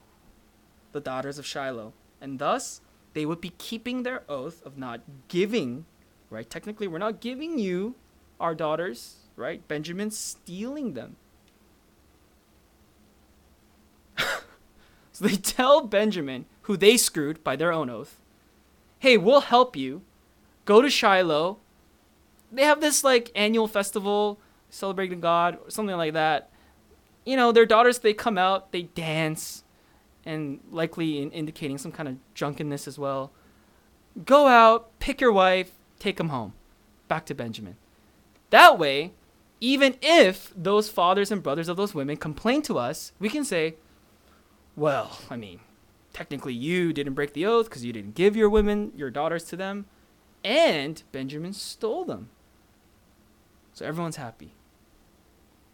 the 0.93 1.01
daughters 1.01 1.39
of 1.39 1.47
Shiloh. 1.47 1.93
And 2.21 2.39
thus, 2.39 2.81
they 3.19 3.27
would 3.27 3.41
be 3.41 3.53
keeping 3.59 4.03
their 4.03 4.23
oath 4.29 4.65
of 4.65 4.79
not 4.79 5.01
giving, 5.29 5.85
right? 6.31 6.49
Technically, 6.49 6.87
we're 6.87 6.99
not 6.99 7.21
giving 7.21 7.59
you 7.59 7.95
our 8.39 8.55
daughters, 8.55 9.17
right? 9.37 9.67
Benjamin 9.67 10.11
stealing 10.11 10.95
them. 10.95 11.17
so 15.13 15.25
they 15.27 15.37
tell 15.37 15.83
Benjamin, 15.87 16.47
who 16.63 16.77
they 16.77 16.97
screwed 16.97 17.43
by 17.43 17.57
their 17.57 17.73
own 17.73 17.91
oath, 17.91 18.21
hey, 19.01 19.17
we'll 19.17 19.41
help 19.43 19.75
you. 19.75 20.03
Go 20.65 20.81
to 20.81 20.89
Shiloh 20.91 21.59
they 22.51 22.63
have 22.63 22.81
this 22.81 23.05
like 23.05 23.31
annual 23.35 23.69
festival 23.69 24.39
celebrating 24.71 25.21
God 25.21 25.59
or 25.65 25.71
something 25.71 25.97
like 25.97 26.15
that. 26.15 26.51
You 27.25 27.37
know, 27.37 27.53
their 27.53 27.67
daughters 27.67 27.99
they 27.99 28.15
come 28.15 28.39
out, 28.39 28.73
they 28.73 28.83
dance, 28.83 29.65
and 30.29 30.61
likely 30.71 31.23
in 31.23 31.31
indicating 31.31 31.79
some 31.79 31.91
kind 31.91 32.09
of 32.09 32.17
drunkenness 32.35 32.87
as 32.87 32.99
well. 32.99 33.33
Go 34.25 34.47
out, 34.47 34.99
pick 34.99 35.21
your 35.21 35.33
wife, 35.33 35.73
take 35.99 36.19
them 36.19 36.29
home, 36.29 36.53
back 37.09 37.25
to 37.27 37.35
Benjamin. 37.35 37.77
That 38.51 38.79
way, 38.79 39.13
even 39.61 39.97
if 40.03 40.53
those 40.55 40.91
fathers 40.91 41.33
and 41.33 41.43
brothers 41.43 41.69
of 41.69 41.79
those 41.79 41.95
women 41.95 42.19
complain 42.19 42.61
to 42.63 42.79
us, 42.79 43.13
we 43.19 43.31
can 43.31 43.45
say, 43.45 43.77
well, 44.77 45.19
I 45.31 45.37
mean, 45.37 45.61
technically 46.13 46.53
you 46.53 46.93
didn't 46.93 47.15
break 47.15 47.33
the 47.33 47.47
oath 47.47 47.67
because 47.67 47.85
you 47.85 47.93
didn't 47.93 48.15
give 48.15 48.37
your 48.37 48.51
women, 48.51 48.93
your 48.95 49.11
daughters 49.11 49.45
to 49.45 49.57
them, 49.57 49.87
and 50.45 51.03
Benjamin 51.11 51.55
stole 51.55 52.05
them. 52.05 52.29
So 53.73 53.87
everyone's 53.87 54.17
happy. 54.17 54.53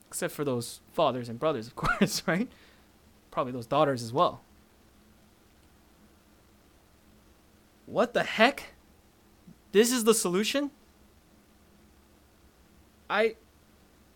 Except 0.09 0.33
for 0.33 0.45
those 0.45 0.81
fathers 0.93 1.29
and 1.29 1.41
brothers, 1.41 1.67
of 1.67 1.75
course, 1.77 2.23
right? 2.27 2.49
Probably 3.33 3.53
those 3.53 3.67
daughters 3.67 4.01
as 4.01 4.13
well. 4.13 4.44
What 7.87 8.15
the 8.15 8.23
heck? 8.23 8.75
This 9.73 9.93
is 9.93 10.05
the 10.05 10.15
solution? 10.15 10.71
I 13.11 13.37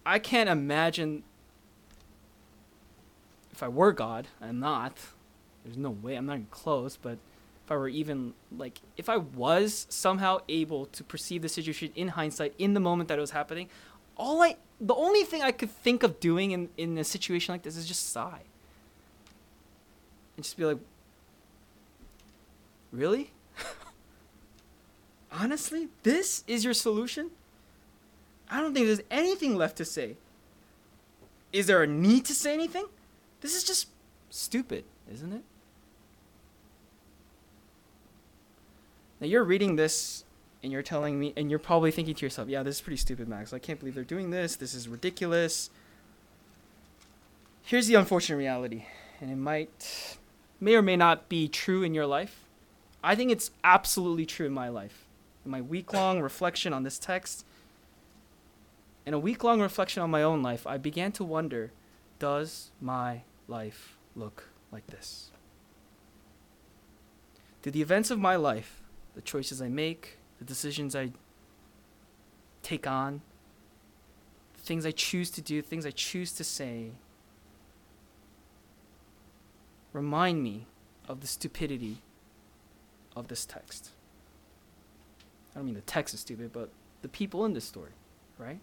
I 0.07 0.19
can't 0.19 0.49
imagine 0.49 1.23
if 3.53 3.63
I 3.63 3.69
were 3.69 3.93
God, 3.93 4.29
I'm 4.41 4.61
not. 4.61 4.97
There's 5.65 5.77
no 5.77 5.91
way, 5.91 6.15
I'm 6.15 6.27
not 6.27 6.35
even 6.35 6.47
close, 6.51 6.97
but 6.97 7.19
if 7.65 7.73
I 7.73 7.77
were 7.77 7.89
even 7.89 8.35
like 8.57 8.81
if 8.97 9.09
I 9.09 9.19
was 9.19 9.87
somehow 9.91 10.39
able 10.49 10.87
to 10.87 11.05
perceive 11.05 11.43
the 11.43 11.49
situation 11.49 11.93
in 11.95 12.09
hindsight 12.09 12.55
in 12.59 12.75
the 12.75 12.81
moment 12.81 13.09
that 13.09 13.19
it 13.19 13.21
was 13.21 13.33
happening, 13.33 13.69
all 14.17 14.43
I 14.43 14.57
the 14.81 14.95
only 14.95 15.25
thing 15.25 15.43
I 15.43 15.53
could 15.53 15.71
think 15.71 16.03
of 16.03 16.21
doing 16.21 16.53
in 16.53 16.71
in 16.79 16.97
a 16.97 17.05
situation 17.05 17.53
like 17.53 17.63
this 17.63 17.77
is 17.77 17.87
just 17.87 18.11
sigh. 18.11 18.43
And 20.37 20.45
just 20.45 20.57
be 20.57 20.65
like 20.65 20.79
Really? 22.91 23.33
Honestly, 25.31 25.89
this 26.03 26.45
is 26.47 26.65
your 26.65 26.75
solution? 26.75 27.31
I 28.51 28.61
don't 28.61 28.73
think 28.73 28.87
there's 28.87 29.03
anything 29.11 29.57
left 29.57 29.77
to 29.77 29.85
say. 29.85 30.17
Is 31.53 31.67
there 31.67 31.83
a 31.83 31.87
need 31.87 32.25
to 32.27 32.35
say 32.35 32.55
anything? 32.55 32.87
This 33.41 33.55
is 33.55 33.65
just 33.65 33.89
stupid, 34.31 34.85
isn't 35.13 35.33
it? 35.33 35.43
Now 39.21 39.27
you're 39.27 39.45
reading 39.45 39.77
this 39.77 40.25
and 40.63 40.73
you're 40.73 40.83
telling 40.83 41.19
me, 41.19 41.33
and 41.37 41.51
you're 41.51 41.59
probably 41.59 41.91
thinking 41.91 42.15
to 42.15 42.27
yourself, 42.27 42.49
yeah, 42.49 42.63
this 42.63 42.77
is 42.77 42.81
pretty 42.81 42.97
stupid, 42.97 43.29
Max. 43.29 43.53
I 43.53 43.59
can't 43.59 43.79
believe 43.79 43.95
they're 43.95 44.05
doing 44.05 44.31
this. 44.31 44.57
This 44.57 44.75
is 44.75 44.89
ridiculous. 44.89 45.71
Here's 47.63 47.87
the 47.87 47.95
unfortunate 47.95 48.39
reality, 48.39 48.85
and 49.21 49.31
it 49.31 49.37
might, 49.37 50.19
may 50.59 50.75
or 50.75 50.83
may 50.83 50.97
not 50.97 51.29
be 51.29 51.49
true 51.49 51.83
in 51.83 51.95
your 51.95 52.07
life. 52.07 52.45
I 53.05 53.15
think 53.15 53.31
it's 53.31 53.51
absolutely 53.63 54.27
true 54.27 54.47
in 54.47 54.53
my 54.53 54.69
life. 54.69 55.05
My 55.49 55.63
week 55.63 55.95
long 55.95 56.21
reflection 56.21 56.75
on 56.75 56.83
this 56.83 56.99
text, 56.99 57.47
and 59.07 59.15
a 59.15 59.19
week 59.19 59.43
long 59.43 59.63
reflection 59.63 60.03
on 60.03 60.11
my 60.11 60.23
own 60.23 60.43
life, 60.43 60.67
I 60.67 60.77
began 60.77 61.11
to 61.13 61.25
wonder 61.25 61.73
does 62.19 62.71
my 62.81 63.23
life 63.47 63.97
look 64.15 64.49
like 64.71 64.87
this? 64.89 65.31
Do 67.63 67.71
the 67.71 67.81
events 67.81 68.11
of 68.11 68.19
my 68.19 68.37
life 68.37 68.83
the 69.15 69.23
choices 69.23 69.61
I 69.61 69.69
make, 69.69 70.19
the 70.39 70.45
decisions 70.45 70.95
I 70.95 71.11
take 72.63 72.87
on, 72.87 73.23
the 74.55 74.61
things 74.61 74.87
I 74.87 74.93
choose 74.93 75.31
to 75.31 75.41
do, 75.41 75.61
things 75.63 75.85
I 75.85 75.91
choose 75.91 76.31
to 76.33 76.45
say, 76.45 76.91
remind 79.93 80.43
me 80.43 80.67
of 81.09 81.21
the 81.21 81.27
stupidity 81.27 81.97
of 83.17 83.27
this 83.27 83.45
text. 83.45 83.91
I 85.55 85.59
don't 85.59 85.67
mean 85.67 85.75
the 85.75 85.81
text 85.83 86.15
is 86.15 86.21
stupid, 86.21 86.53
but 86.53 86.71
the 87.03 87.09
people 87.09 87.45
in 87.45 87.53
this 87.53 87.65
story, 87.65 87.93
right? 88.39 88.61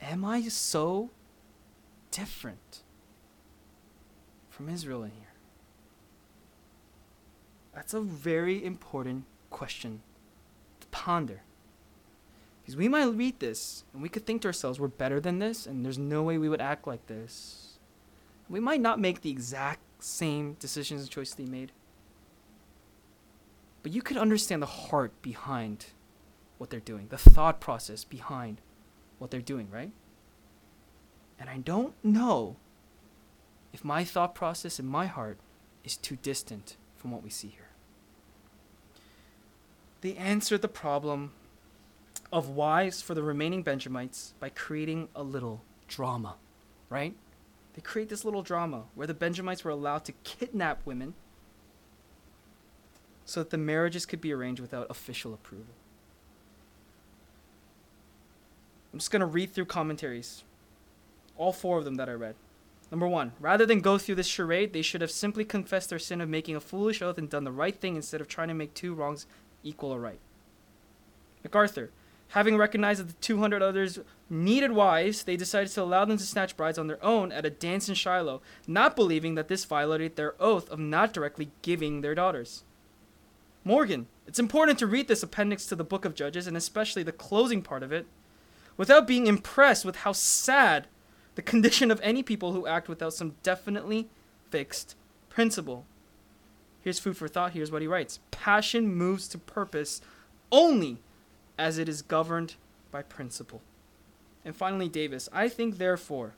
Am 0.00 0.24
I 0.24 0.42
so 0.48 1.10
different 2.10 2.82
from 4.48 4.68
Israel 4.68 5.02
in 5.02 5.10
here? 5.10 5.26
That's 7.74 7.94
a 7.94 8.00
very 8.00 8.64
important 8.64 9.24
question 9.50 10.02
to 10.80 10.86
ponder. 10.88 11.42
Because 12.62 12.76
we 12.76 12.88
might 12.88 13.04
read 13.04 13.40
this 13.40 13.84
and 13.92 14.02
we 14.02 14.08
could 14.08 14.26
think 14.26 14.42
to 14.42 14.48
ourselves, 14.48 14.78
we're 14.78 14.88
better 14.88 15.20
than 15.20 15.38
this, 15.38 15.66
and 15.66 15.84
there's 15.84 15.98
no 15.98 16.22
way 16.22 16.38
we 16.38 16.48
would 16.48 16.60
act 16.60 16.86
like 16.86 17.06
this. 17.06 17.78
We 18.48 18.60
might 18.60 18.80
not 18.80 19.00
make 19.00 19.20
the 19.20 19.30
exact 19.30 19.80
same 20.02 20.54
decisions 20.54 21.02
and 21.02 21.10
choices 21.10 21.34
they 21.34 21.46
made. 21.46 21.72
But 23.82 23.92
you 23.92 24.02
could 24.02 24.16
understand 24.16 24.62
the 24.62 24.66
heart 24.66 25.20
behind 25.22 25.86
what 26.58 26.70
they're 26.70 26.80
doing, 26.80 27.08
the 27.08 27.18
thought 27.18 27.60
process 27.60 28.04
behind 28.04 28.60
what 29.18 29.30
they're 29.30 29.40
doing, 29.40 29.68
right? 29.70 29.92
And 31.38 31.48
I 31.48 31.58
don't 31.58 31.94
know 32.04 32.56
if 33.72 33.84
my 33.84 34.04
thought 34.04 34.34
process 34.34 34.78
and 34.78 34.88
my 34.88 35.06
heart 35.06 35.38
is 35.84 35.96
too 35.96 36.16
distant 36.16 36.76
from 36.96 37.10
what 37.10 37.22
we 37.22 37.30
see 37.30 37.48
here. 37.48 37.68
They 40.02 40.14
answered 40.16 40.62
the 40.62 40.68
problem 40.68 41.32
of 42.32 42.48
wives 42.50 43.02
for 43.02 43.14
the 43.14 43.22
remaining 43.22 43.62
Benjamites 43.62 44.34
by 44.38 44.50
creating 44.50 45.08
a 45.14 45.22
little 45.22 45.62
drama, 45.88 46.36
right? 46.88 47.14
They 47.74 47.80
create 47.80 48.08
this 48.08 48.24
little 48.24 48.42
drama 48.42 48.84
where 48.94 49.06
the 49.06 49.14
Benjamites 49.14 49.64
were 49.64 49.70
allowed 49.70 50.04
to 50.06 50.12
kidnap 50.24 50.84
women 50.84 51.14
so 53.30 53.40
that 53.40 53.50
the 53.50 53.58
marriages 53.58 54.06
could 54.06 54.20
be 54.20 54.32
arranged 54.32 54.60
without 54.60 54.90
official 54.90 55.32
approval. 55.32 55.72
I'm 58.92 58.98
just 58.98 59.12
going 59.12 59.20
to 59.20 59.26
read 59.26 59.52
through 59.52 59.66
commentaries, 59.66 60.42
all 61.36 61.52
four 61.52 61.78
of 61.78 61.84
them 61.84 61.94
that 61.94 62.08
I 62.08 62.12
read. 62.14 62.34
Number 62.90 63.06
one, 63.06 63.30
rather 63.38 63.64
than 63.64 63.82
go 63.82 63.98
through 63.98 64.16
this 64.16 64.26
charade, 64.26 64.72
they 64.72 64.82
should 64.82 65.00
have 65.00 65.12
simply 65.12 65.44
confessed 65.44 65.90
their 65.90 66.00
sin 66.00 66.20
of 66.20 66.28
making 66.28 66.56
a 66.56 66.60
foolish 66.60 67.00
oath 67.02 67.18
and 67.18 67.30
done 67.30 67.44
the 67.44 67.52
right 67.52 67.80
thing 67.80 67.94
instead 67.94 68.20
of 68.20 68.26
trying 68.26 68.48
to 68.48 68.54
make 68.54 68.74
two 68.74 68.94
wrongs 68.94 69.26
equal 69.62 69.92
a 69.92 69.98
right. 69.98 70.18
MacArthur, 71.44 71.90
having 72.30 72.56
recognized 72.56 72.98
that 72.98 73.08
the 73.10 73.22
200 73.24 73.62
others 73.62 74.00
needed 74.28 74.72
wives, 74.72 75.22
they 75.22 75.36
decided 75.36 75.68
to 75.68 75.82
allow 75.82 76.04
them 76.04 76.18
to 76.18 76.24
snatch 76.24 76.56
brides 76.56 76.78
on 76.78 76.88
their 76.88 77.02
own 77.04 77.30
at 77.30 77.46
a 77.46 77.50
dance 77.50 77.88
in 77.88 77.94
Shiloh, 77.94 78.42
not 78.66 78.96
believing 78.96 79.36
that 79.36 79.46
this 79.46 79.64
violated 79.64 80.16
their 80.16 80.34
oath 80.42 80.68
of 80.68 80.80
not 80.80 81.12
directly 81.12 81.52
giving 81.62 82.00
their 82.00 82.16
daughters. 82.16 82.64
Morgan, 83.64 84.06
it's 84.26 84.38
important 84.38 84.78
to 84.78 84.86
read 84.86 85.08
this 85.08 85.22
appendix 85.22 85.66
to 85.66 85.76
the 85.76 85.84
book 85.84 86.04
of 86.04 86.14
Judges, 86.14 86.46
and 86.46 86.56
especially 86.56 87.02
the 87.02 87.12
closing 87.12 87.62
part 87.62 87.82
of 87.82 87.92
it, 87.92 88.06
without 88.76 89.06
being 89.06 89.26
impressed 89.26 89.84
with 89.84 89.96
how 89.96 90.12
sad 90.12 90.86
the 91.34 91.42
condition 91.42 91.90
of 91.90 92.00
any 92.02 92.22
people 92.22 92.52
who 92.52 92.66
act 92.66 92.88
without 92.88 93.12
some 93.12 93.34
definitely 93.42 94.08
fixed 94.50 94.96
principle. 95.28 95.84
Here's 96.80 96.98
food 96.98 97.16
for 97.16 97.28
thought. 97.28 97.52
Here's 97.52 97.70
what 97.70 97.82
he 97.82 97.88
writes 97.88 98.20
Passion 98.30 98.88
moves 98.88 99.28
to 99.28 99.38
purpose 99.38 100.00
only 100.50 100.98
as 101.58 101.76
it 101.76 101.88
is 101.88 102.02
governed 102.02 102.54
by 102.90 103.02
principle. 103.02 103.60
And 104.44 104.56
finally, 104.56 104.88
Davis, 104.88 105.28
I 105.32 105.48
think, 105.48 105.76
therefore, 105.76 106.34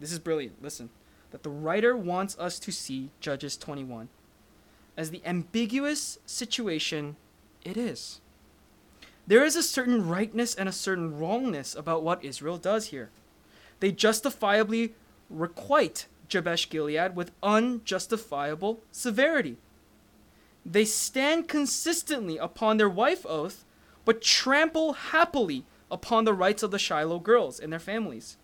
this 0.00 0.12
is 0.12 0.18
brilliant. 0.18 0.62
Listen, 0.62 0.88
that 1.30 1.42
the 1.42 1.50
writer 1.50 1.94
wants 1.94 2.38
us 2.38 2.58
to 2.60 2.72
see 2.72 3.10
Judges 3.20 3.56
21 3.58 4.08
as 4.96 5.10
the 5.10 5.22
ambiguous 5.24 6.18
situation 6.26 7.16
it 7.64 7.76
is. 7.76 8.20
There 9.26 9.44
is 9.44 9.56
a 9.56 9.62
certain 9.62 10.08
rightness 10.08 10.54
and 10.54 10.68
a 10.68 10.72
certain 10.72 11.18
wrongness 11.18 11.74
about 11.74 12.02
what 12.02 12.24
Israel 12.24 12.58
does 12.58 12.86
here. 12.86 13.10
They 13.80 13.92
justifiably 13.92 14.94
requite 15.30 16.06
Jabesh 16.28 16.68
Gilead 16.68 17.14
with 17.14 17.32
unjustifiable 17.42 18.80
severity. 18.90 19.56
They 20.64 20.84
stand 20.84 21.48
consistently 21.48 22.38
upon 22.38 22.76
their 22.76 22.88
wife 22.88 23.26
oath, 23.26 23.64
but 24.04 24.22
trample 24.22 24.92
happily 24.94 25.64
upon 25.90 26.24
the 26.24 26.34
rights 26.34 26.62
of 26.62 26.70
the 26.70 26.78
Shiloh 26.78 27.18
girls 27.18 27.60
and 27.60 27.72
their 27.72 27.80
families. 27.80 28.36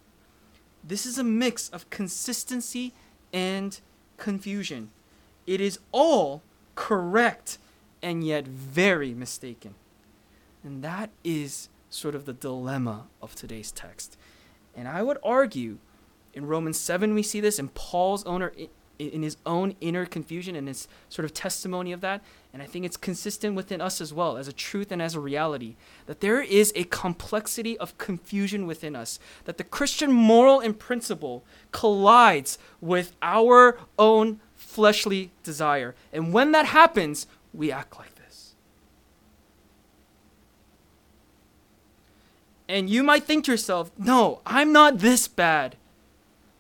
This 0.85 1.07
is 1.07 1.19
a 1.19 1.25
mix 1.25 1.69
of 1.69 1.91
consistency 1.91 2.95
and 3.33 3.81
confusion. 4.17 4.91
It 5.49 5.63
is 5.63 5.79
all 5.93 6.43
correct 6.75 7.57
and 8.03 8.23
yet 8.23 8.47
very 8.47 9.15
mistaken. 9.15 9.75
And 10.63 10.85
that 10.85 11.09
is 11.25 11.71
sort 11.89 12.15
of 12.15 12.27
the 12.27 12.35
dilemma 12.35 13.07
of 13.23 13.35
today's 13.35 13.73
text. 13.73 14.19
And 14.77 14.87
I 14.87 15.03
would 15.03 15.17
argue 15.25 15.79
in 16.35 16.47
Romans 16.47 16.79
7 16.79 17.15
we 17.15 17.23
see 17.23 17.41
this 17.41 17.59
in 17.59 17.69
Paul's 17.69 18.25
owner 18.25 18.53
in 18.99 19.23
his 19.23 19.37
own 19.47 19.75
inner 19.81 20.05
confusion 20.05 20.55
and 20.55 20.69
his 20.69 20.87
sort 21.09 21.25
of 21.25 21.33
testimony 21.33 21.93
of 21.93 22.03
that. 22.03 22.23
And 22.53 22.61
I 22.61 22.67
think 22.67 22.85
it's 22.85 22.97
consistent 22.97 23.55
within 23.55 23.81
us 23.81 24.03
as 24.03 24.13
well 24.13 24.37
as 24.37 24.49
a 24.49 24.53
truth 24.53 24.93
and 24.93 25.01
as 25.01 25.15
a 25.15 25.21
reality 25.21 25.77
that 26.07 26.21
there 26.21 26.43
is 26.43 26.73
a 26.75 26.85
complexity 26.85 27.79
of 27.79 27.97
confusion 27.97 28.67
within 28.67 28.95
us, 28.95 29.19
that 29.45 29.57
the 29.57 29.65
Christian 29.65 30.13
moral 30.13 30.61
and 30.61 30.79
principle 30.79 31.45
collides 31.71 32.59
with 32.81 33.13
our 33.23 33.79
own 33.99 34.41
fleshly 34.69 35.31
desire. 35.43 35.95
And 36.13 36.33
when 36.33 36.53
that 36.53 36.67
happens, 36.67 37.27
we 37.55 37.73
act 37.73 37.99
like 37.99 38.15
this. 38.17 38.55
And 42.69 42.91
you 42.91 43.03
might 43.03 43.25
think 43.25 43.47
to 43.47 43.51
yourself, 43.51 43.91
no, 43.97 44.43
I'm 44.45 44.71
not 44.71 44.99
this 44.99 45.27
bad. 45.27 45.77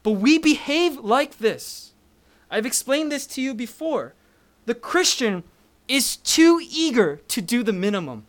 But 0.02 0.12
we 0.12 0.38
behave 0.38 0.96
like 0.96 1.36
this. 1.36 1.92
I've 2.50 2.64
explained 2.64 3.12
this 3.12 3.26
to 3.26 3.42
you 3.42 3.52
before. 3.52 4.14
The 4.64 4.74
Christian 4.74 5.44
is 5.86 6.16
too 6.16 6.60
eager 6.62 7.20
to 7.28 7.42
do 7.42 7.62
the 7.62 7.74
minimum. 7.74 8.24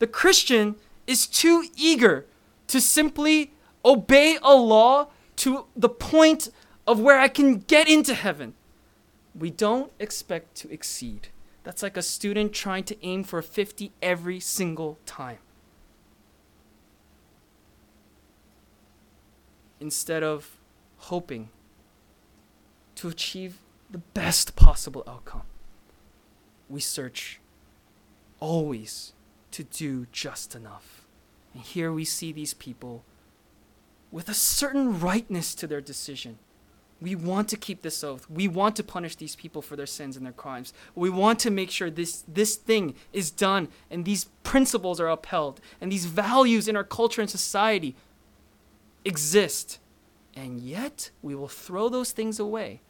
The 0.00 0.08
Christian 0.08 0.74
is 1.06 1.28
too 1.28 1.66
eager 1.76 2.26
to 2.66 2.80
simply 2.80 3.52
obey 3.84 4.38
a 4.42 4.56
law 4.56 5.06
to 5.36 5.66
the 5.76 5.88
point 5.88 6.48
of 6.86 7.00
where 7.00 7.18
I 7.18 7.28
can 7.28 7.58
get 7.58 7.88
into 7.88 8.14
heaven. 8.14 8.54
We 9.34 9.50
don't 9.50 9.92
expect 9.98 10.54
to 10.56 10.72
exceed. 10.72 11.28
That's 11.64 11.82
like 11.82 11.96
a 11.96 12.02
student 12.02 12.52
trying 12.52 12.84
to 12.84 13.06
aim 13.06 13.24
for 13.24 13.38
a 13.38 13.42
50 13.42 13.92
every 14.02 14.40
single 14.40 14.98
time. 15.06 15.38
Instead 19.80 20.22
of 20.22 20.58
hoping 20.98 21.50
to 22.96 23.08
achieve 23.08 23.58
the 23.90 23.98
best 23.98 24.54
possible 24.56 25.04
outcome, 25.06 25.42
we 26.68 26.80
search 26.80 27.40
always 28.40 29.12
to 29.52 29.62
do 29.62 30.06
just 30.10 30.54
enough. 30.54 31.06
And 31.54 31.62
here 31.62 31.92
we 31.92 32.04
see 32.04 32.32
these 32.32 32.54
people 32.54 33.04
with 34.10 34.28
a 34.28 34.34
certain 34.34 35.00
rightness 35.00 35.54
to 35.56 35.66
their 35.66 35.80
decision. 35.80 36.38
We 37.02 37.16
want 37.16 37.48
to 37.48 37.56
keep 37.56 37.82
this 37.82 38.04
oath. 38.04 38.30
We 38.30 38.46
want 38.46 38.76
to 38.76 38.84
punish 38.84 39.16
these 39.16 39.34
people 39.34 39.60
for 39.60 39.74
their 39.74 39.86
sins 39.86 40.16
and 40.16 40.24
their 40.24 40.32
crimes. 40.32 40.72
We 40.94 41.10
want 41.10 41.40
to 41.40 41.50
make 41.50 41.72
sure 41.72 41.90
this, 41.90 42.22
this 42.28 42.54
thing 42.54 42.94
is 43.12 43.32
done 43.32 43.68
and 43.90 44.04
these 44.04 44.26
principles 44.44 45.00
are 45.00 45.08
upheld 45.08 45.60
and 45.80 45.90
these 45.90 46.06
values 46.06 46.68
in 46.68 46.76
our 46.76 46.84
culture 46.84 47.20
and 47.20 47.28
society 47.28 47.96
exist. 49.04 49.80
And 50.36 50.60
yet, 50.60 51.10
we 51.22 51.34
will 51.34 51.48
throw 51.48 51.88
those 51.88 52.12
things 52.12 52.38
away 52.38 52.80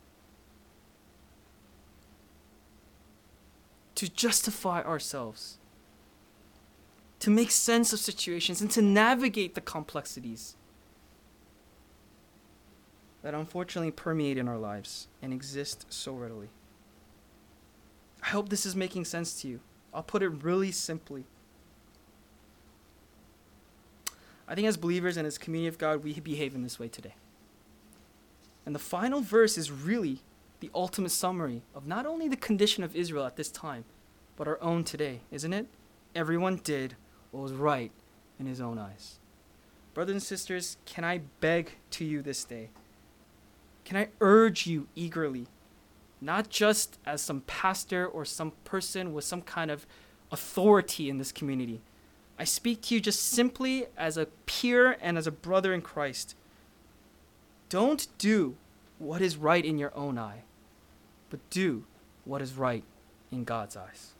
to 3.94 4.08
justify 4.08 4.82
ourselves, 4.82 5.56
to 7.20 7.30
make 7.30 7.50
sense 7.50 7.92
of 7.94 7.98
situations, 7.98 8.60
and 8.60 8.70
to 8.72 8.82
navigate 8.82 9.54
the 9.54 9.60
complexities 9.60 10.54
that 13.22 13.34
unfortunately 13.34 13.90
permeate 13.90 14.36
in 14.36 14.48
our 14.48 14.58
lives 14.58 15.08
and 15.20 15.32
exist 15.32 15.86
so 15.88 16.12
readily. 16.12 16.48
I 18.22 18.28
hope 18.28 18.48
this 18.48 18.66
is 18.66 18.76
making 18.76 19.04
sense 19.04 19.40
to 19.42 19.48
you. 19.48 19.60
I'll 19.94 20.02
put 20.02 20.22
it 20.22 20.28
really 20.28 20.72
simply. 20.72 21.24
I 24.48 24.54
think 24.54 24.66
as 24.66 24.76
believers 24.76 25.16
and 25.16 25.26
as 25.26 25.38
community 25.38 25.68
of 25.68 25.78
God, 25.78 26.02
we 26.02 26.18
behave 26.20 26.54
in 26.54 26.62
this 26.62 26.78
way 26.78 26.88
today. 26.88 27.14
And 28.66 28.74
the 28.74 28.80
final 28.80 29.20
verse 29.20 29.56
is 29.56 29.70
really 29.70 30.20
the 30.60 30.70
ultimate 30.74 31.10
summary 31.10 31.62
of 31.74 31.86
not 31.86 32.06
only 32.06 32.28
the 32.28 32.36
condition 32.36 32.84
of 32.84 32.94
Israel 32.94 33.26
at 33.26 33.36
this 33.36 33.50
time, 33.50 33.84
but 34.36 34.46
our 34.46 34.62
own 34.62 34.84
today, 34.84 35.20
isn't 35.30 35.52
it? 35.52 35.66
Everyone 36.14 36.60
did 36.62 36.94
what 37.30 37.42
was 37.42 37.52
right 37.52 37.90
in 38.38 38.46
his 38.46 38.60
own 38.60 38.78
eyes. 38.78 39.18
Brothers 39.94 40.12
and 40.12 40.22
sisters, 40.22 40.76
can 40.86 41.04
I 41.04 41.22
beg 41.40 41.72
to 41.90 42.04
you 42.04 42.22
this 42.22 42.44
day 42.44 42.70
can 43.84 43.96
I 43.96 44.08
urge 44.20 44.66
you 44.66 44.88
eagerly, 44.94 45.46
not 46.20 46.48
just 46.48 46.98
as 47.04 47.20
some 47.20 47.42
pastor 47.42 48.06
or 48.06 48.24
some 48.24 48.52
person 48.64 49.12
with 49.12 49.24
some 49.24 49.42
kind 49.42 49.70
of 49.70 49.86
authority 50.30 51.10
in 51.10 51.18
this 51.18 51.32
community? 51.32 51.80
I 52.38 52.44
speak 52.44 52.82
to 52.82 52.94
you 52.94 53.00
just 53.00 53.22
simply 53.22 53.86
as 53.96 54.16
a 54.16 54.26
peer 54.46 54.96
and 55.00 55.18
as 55.18 55.26
a 55.26 55.32
brother 55.32 55.74
in 55.74 55.82
Christ. 55.82 56.34
Don't 57.68 58.06
do 58.18 58.56
what 58.98 59.22
is 59.22 59.36
right 59.36 59.64
in 59.64 59.78
your 59.78 59.92
own 59.96 60.18
eye, 60.18 60.42
but 61.30 61.40
do 61.50 61.84
what 62.24 62.42
is 62.42 62.54
right 62.54 62.84
in 63.30 63.44
God's 63.44 63.76
eyes. 63.76 64.12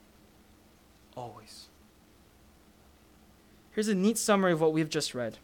Always. 1.17 1.69
Here's 3.73 3.89
a 3.89 3.95
neat 3.95 4.19
summary 4.19 4.53
of 4.53 4.61
what 4.61 4.73
we've 4.73 4.89
just 4.89 5.15
read 5.15 5.39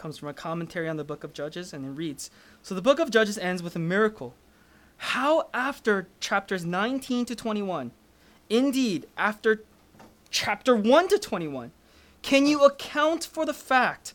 comes 0.00 0.16
from 0.16 0.28
a 0.28 0.34
commentary 0.34 0.88
on 0.88 0.96
the 0.96 1.04
book 1.04 1.22
of 1.22 1.34
Judges, 1.34 1.72
and 1.74 1.84
it 1.84 1.90
reads 1.90 2.30
So 2.62 2.74
the 2.74 2.82
book 2.82 2.98
of 2.98 3.10
Judges 3.10 3.36
ends 3.36 3.62
with 3.62 3.76
a 3.76 3.80
miracle. 3.80 4.34
How, 4.96 5.48
after 5.52 6.08
chapters 6.20 6.64
19 6.64 7.26
to 7.26 7.36
21, 7.36 7.90
indeed, 8.48 9.06
after 9.16 9.62
chapter 10.30 10.74
1 10.74 11.08
to 11.08 11.18
21, 11.18 11.70
can 12.22 12.46
you 12.46 12.64
account 12.64 13.24
for 13.24 13.44
the 13.44 13.54
fact 13.54 14.14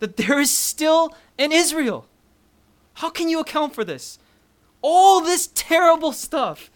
that 0.00 0.16
there 0.16 0.38
is 0.38 0.50
still 0.50 1.14
an 1.38 1.50
Israel? 1.50 2.06
How 2.94 3.08
can 3.08 3.28
you 3.28 3.40
account 3.40 3.74
for 3.74 3.84
this? 3.84 4.18
All 4.82 5.22
this 5.22 5.50
terrible 5.54 6.12
stuff. 6.12 6.70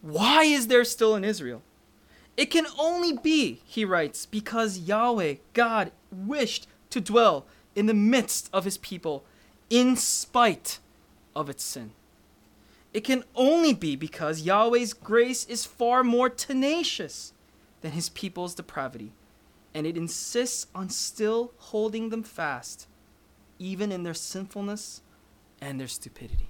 Why 0.00 0.44
is 0.44 0.68
there 0.68 0.84
still 0.84 1.14
an 1.14 1.24
Israel? 1.24 1.62
It 2.36 2.46
can 2.46 2.66
only 2.78 3.16
be, 3.16 3.60
he 3.64 3.84
writes, 3.84 4.26
because 4.26 4.78
Yahweh, 4.78 5.36
God, 5.52 5.92
wished 6.10 6.68
to 6.90 7.00
dwell 7.00 7.46
in 7.76 7.86
the 7.86 7.94
midst 7.94 8.50
of 8.52 8.64
his 8.64 8.78
people 8.78 9.24
in 9.70 9.94
spite 9.96 10.80
of 11.34 11.48
its 11.50 11.62
sin. 11.62 11.92
It 12.92 13.04
can 13.04 13.24
only 13.34 13.74
be 13.74 13.94
because 13.94 14.42
Yahweh's 14.42 14.94
grace 14.94 15.44
is 15.44 15.66
far 15.66 16.02
more 16.02 16.30
tenacious 16.30 17.34
than 17.82 17.92
his 17.92 18.08
people's 18.08 18.54
depravity, 18.54 19.12
and 19.74 19.86
it 19.86 19.96
insists 19.96 20.66
on 20.74 20.88
still 20.88 21.52
holding 21.58 22.08
them 22.08 22.22
fast, 22.22 22.88
even 23.58 23.92
in 23.92 24.02
their 24.02 24.14
sinfulness 24.14 25.02
and 25.60 25.78
their 25.78 25.88
stupidity. 25.88 26.48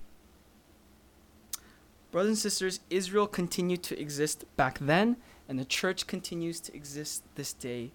Brothers 2.12 2.28
and 2.28 2.38
sisters, 2.38 2.80
Israel 2.88 3.26
continued 3.26 3.82
to 3.82 4.00
exist 4.00 4.44
back 4.56 4.78
then, 4.78 5.16
and 5.48 5.58
the 5.58 5.64
church 5.64 6.06
continues 6.06 6.60
to 6.60 6.74
exist 6.74 7.24
this 7.34 7.52
day 7.52 7.90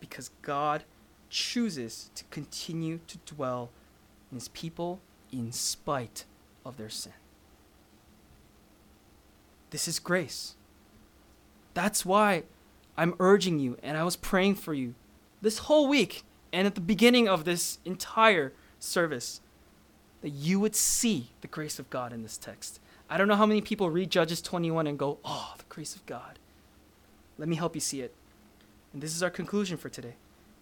because 0.00 0.30
God, 0.42 0.84
chooses 1.30 2.10
to 2.14 2.24
continue 2.30 3.00
to 3.06 3.18
dwell 3.26 3.70
in 4.30 4.36
his 4.36 4.48
people 4.48 5.00
in 5.32 5.52
spite 5.52 6.24
of 6.64 6.76
their 6.76 6.88
sin. 6.88 7.12
This 9.70 9.88
is 9.88 9.98
grace. 9.98 10.54
That's 11.74 12.04
why 12.04 12.44
I'm 12.96 13.14
urging 13.20 13.58
you 13.58 13.78
and 13.82 13.96
I 13.96 14.04
was 14.04 14.16
praying 14.16 14.56
for 14.56 14.74
you 14.74 14.94
this 15.40 15.58
whole 15.58 15.88
week 15.88 16.24
and 16.52 16.66
at 16.66 16.74
the 16.74 16.80
beginning 16.80 17.28
of 17.28 17.44
this 17.44 17.78
entire 17.84 18.52
service 18.78 19.40
that 20.22 20.30
you 20.30 20.58
would 20.58 20.74
see 20.74 21.30
the 21.42 21.46
grace 21.46 21.78
of 21.78 21.90
God 21.90 22.12
in 22.12 22.22
this 22.22 22.38
text. 22.38 22.80
I 23.08 23.16
don't 23.16 23.28
know 23.28 23.36
how 23.36 23.46
many 23.46 23.60
people 23.60 23.90
read 23.90 24.10
Judges 24.10 24.42
21 24.42 24.86
and 24.86 24.98
go, 24.98 25.18
oh, 25.24 25.54
the 25.56 25.64
grace 25.68 25.94
of 25.94 26.04
God. 26.06 26.38
Let 27.38 27.48
me 27.48 27.56
help 27.56 27.74
you 27.74 27.80
see 27.80 28.00
it. 28.00 28.12
And 28.92 29.00
this 29.00 29.14
is 29.14 29.22
our 29.22 29.30
conclusion 29.30 29.76
for 29.76 29.88
today. 29.88 30.14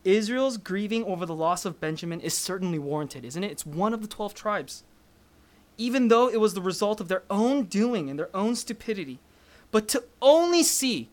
Israel's 0.07 0.57
grieving 0.57 1.03
over 1.05 1.27
the 1.27 1.35
loss 1.35 1.65
of 1.65 1.81
Benjamin 1.81 2.21
is 2.21 2.33
certainly 2.33 2.79
warranted, 2.79 3.25
isn't 3.25 3.43
it? 3.43 3.51
It's 3.51 3.67
one 3.67 3.93
of 3.93 4.03
the 4.03 4.07
12 4.07 4.35
tribes. 4.35 4.85
Even 5.77 6.09
though 6.09 6.29
it 6.29 6.41
was 6.41 6.55
the 6.55 6.63
result 6.63 7.01
of 7.01 7.09
their 7.09 7.25
own 7.29 7.65
doing 7.65 8.09
and 8.09 8.17
their 8.19 8.35
own 8.35 8.55
stupidity. 8.55 9.19
But 9.73 9.89
to 9.89 10.05
only 10.23 10.63
see, 10.63 11.09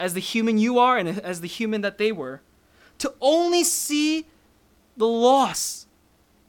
as 0.00 0.14
the 0.14 0.20
human 0.20 0.56
you 0.56 0.78
are 0.78 0.96
and 0.96 1.20
as 1.20 1.42
the 1.42 1.46
human 1.46 1.82
that 1.82 1.98
they 1.98 2.10
were, 2.10 2.40
to 2.98 3.12
only 3.20 3.62
see 3.62 4.26
the 4.96 5.06
loss 5.06 5.86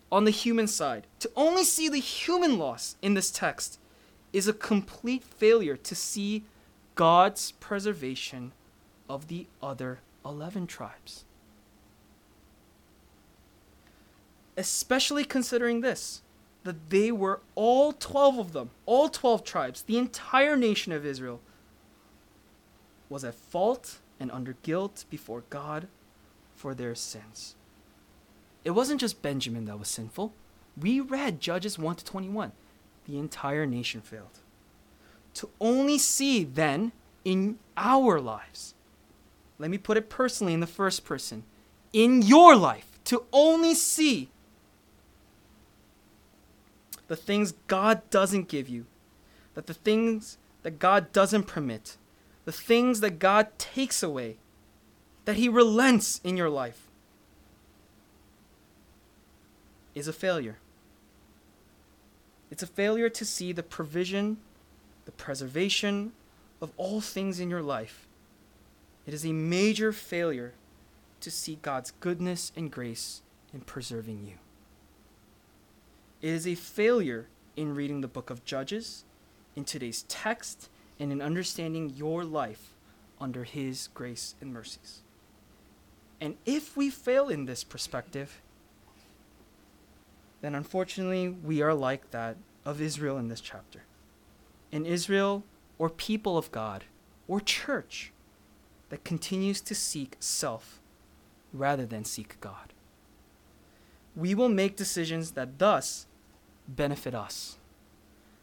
on 0.09 0.23
the 0.23 0.31
human 0.31 0.67
side, 0.67 1.05
to 1.19 1.29
only 1.35 1.65
see 1.65 1.89
the 1.89 1.99
human 1.99 2.57
loss 2.57 2.95
in 3.01 3.13
this 3.13 3.29
text, 3.29 3.77
is 4.31 4.47
a 4.47 4.53
complete 4.53 5.23
failure 5.23 5.75
to 5.75 5.95
see 5.95 6.45
God's 6.95 7.51
preservation 7.53 8.53
of 9.09 9.27
the 9.27 9.47
other 9.61 9.99
11 10.25 10.65
tribes. 10.67 11.25
Especially 14.57 15.23
considering 15.23 15.81
this 15.81 16.21
that 16.63 16.89
they 16.89 17.11
were 17.11 17.39
all 17.55 17.93
12 17.93 18.37
of 18.37 18.53
them, 18.53 18.69
all 18.85 19.09
12 19.09 19.43
tribes, 19.43 19.81
the 19.83 19.97
entire 19.97 20.57
nation 20.57 20.91
of 20.91 21.05
Israel 21.05 21.39
was 23.07 23.23
at 23.23 23.33
fault 23.33 23.99
and 24.19 24.29
under 24.31 24.55
guilt 24.61 25.05
before 25.09 25.43
God 25.49 25.87
for 26.53 26.75
their 26.75 26.95
sins. 26.95 27.55
It 28.63 28.71
wasn't 28.71 28.99
just 28.99 29.21
Benjamin 29.21 29.65
that 29.65 29.79
was 29.79 29.87
sinful. 29.87 30.33
We 30.79 30.99
read 30.99 31.39
Judges 31.39 31.79
1 31.79 31.95
to 31.95 32.05
21. 32.05 32.51
The 33.05 33.17
entire 33.17 33.65
nation 33.65 34.01
failed. 34.01 34.39
To 35.35 35.49
only 35.59 35.97
see 35.97 36.43
then 36.43 36.91
in 37.23 37.57
our 37.77 38.19
lives, 38.19 38.73
let 39.57 39.71
me 39.71 39.77
put 39.77 39.97
it 39.97 40.09
personally 40.09 40.53
in 40.53 40.59
the 40.59 40.67
first 40.67 41.05
person, 41.05 41.43
in 41.93 42.21
your 42.21 42.55
life, 42.55 42.99
to 43.05 43.23
only 43.31 43.73
see 43.73 44.29
the 47.09 47.15
things 47.15 47.55
God 47.67 48.07
doesn't 48.09 48.47
give 48.47 48.69
you, 48.69 48.85
that 49.55 49.67
the 49.67 49.73
things 49.73 50.37
that 50.61 50.79
God 50.79 51.11
doesn't 51.11 51.47
permit, 51.47 51.97
the 52.45 52.51
things 52.51 53.01
that 53.01 53.19
God 53.19 53.47
takes 53.57 54.01
away, 54.01 54.37
that 55.25 55.35
He 55.35 55.49
relents 55.49 56.21
in 56.23 56.37
your 56.37 56.49
life, 56.49 56.87
is 59.95 60.07
a 60.07 60.13
failure. 60.13 60.59
It's 62.51 62.63
a 62.63 62.67
failure 62.67 63.09
to 63.09 63.25
see 63.25 63.51
the 63.51 63.63
provision, 63.63 64.37
the 65.05 65.11
preservation 65.11 66.11
of 66.61 66.71
all 66.77 67.01
things 67.01 67.39
in 67.39 67.49
your 67.49 67.63
life. 67.63 68.07
It 69.07 69.15
is 69.15 69.25
a 69.25 69.33
major 69.33 69.91
failure 69.91 70.53
to 71.21 71.31
see 71.31 71.57
God's 71.63 71.91
goodness 71.99 72.51
and 72.55 72.71
grace 72.71 73.23
in 73.51 73.61
preserving 73.61 74.27
you. 74.27 74.35
It 76.21 76.29
is 76.29 76.45
a 76.45 76.55
failure 76.55 77.27
in 77.55 77.73
reading 77.73 78.01
the 78.01 78.07
book 78.07 78.29
of 78.29 78.43
Judges, 78.43 79.05
in 79.55 79.63
today's 79.63 80.03
text, 80.09 80.69
and 80.99 81.13
in 81.13 81.21
understanding 81.21 81.93
your 81.95 82.25
life 82.25 82.75
under 83.21 83.45
His 83.45 83.87
grace 83.93 84.35
and 84.41 84.53
mercies. 84.53 85.01
And 86.19 86.35
if 86.45 86.75
we 86.75 86.89
fail 86.89 87.29
in 87.29 87.45
this 87.45 87.63
perspective, 87.63 88.41
then 90.41 90.55
unfortunately 90.55 91.29
we 91.29 91.61
are 91.61 91.73
like 91.73 92.11
that 92.11 92.35
of 92.65 92.81
Israel 92.81 93.17
in 93.17 93.29
this 93.29 93.41
chapter. 93.41 93.83
In 94.73 94.85
Israel, 94.85 95.45
or 95.77 95.89
people 95.89 96.37
of 96.37 96.51
God, 96.51 96.83
or 97.29 97.39
church 97.39 98.11
that 98.89 99.05
continues 99.05 99.61
to 99.61 99.73
seek 99.73 100.17
self 100.19 100.81
rather 101.53 101.85
than 101.85 102.03
seek 102.03 102.41
God. 102.41 102.73
We 104.15 104.35
will 104.35 104.49
make 104.49 104.75
decisions 104.75 105.31
that 105.31 105.59
thus 105.59 106.07
benefit 106.75 107.15
us, 107.15 107.57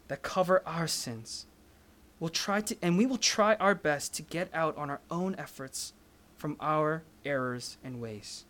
that 0.07 0.21
cover 0.21 0.61
our 0.65 0.87
sins. 0.87 1.45
We'll 2.19 2.29
try 2.29 2.61
to, 2.61 2.75
and 2.81 2.97
we 2.97 3.05
will 3.05 3.17
try 3.17 3.55
our 3.55 3.75
best 3.75 4.13
to 4.15 4.21
get 4.21 4.49
out 4.53 4.77
on 4.77 4.89
our 4.89 5.01
own 5.11 5.35
efforts 5.37 5.93
from 6.35 6.57
our 6.59 7.03
errors 7.25 7.77
and 7.83 8.01
ways. 8.01 8.45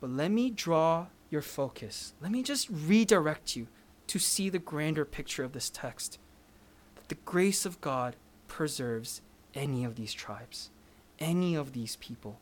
But 0.00 0.10
let 0.10 0.30
me 0.30 0.50
draw 0.50 1.06
your 1.30 1.42
focus. 1.42 2.14
Let 2.20 2.30
me 2.30 2.42
just 2.42 2.68
redirect 2.70 3.56
you 3.56 3.66
to 4.06 4.18
see 4.18 4.48
the 4.48 4.58
grander 4.58 5.04
picture 5.04 5.44
of 5.44 5.52
this 5.52 5.70
text. 5.70 6.18
That 6.96 7.08
the 7.08 7.16
grace 7.26 7.66
of 7.66 7.80
God 7.80 8.16
preserves 8.46 9.20
any 9.54 9.84
of 9.84 9.96
these 9.96 10.14
tribes, 10.14 10.70
any 11.18 11.54
of 11.54 11.72
these 11.72 11.96
people. 11.96 12.38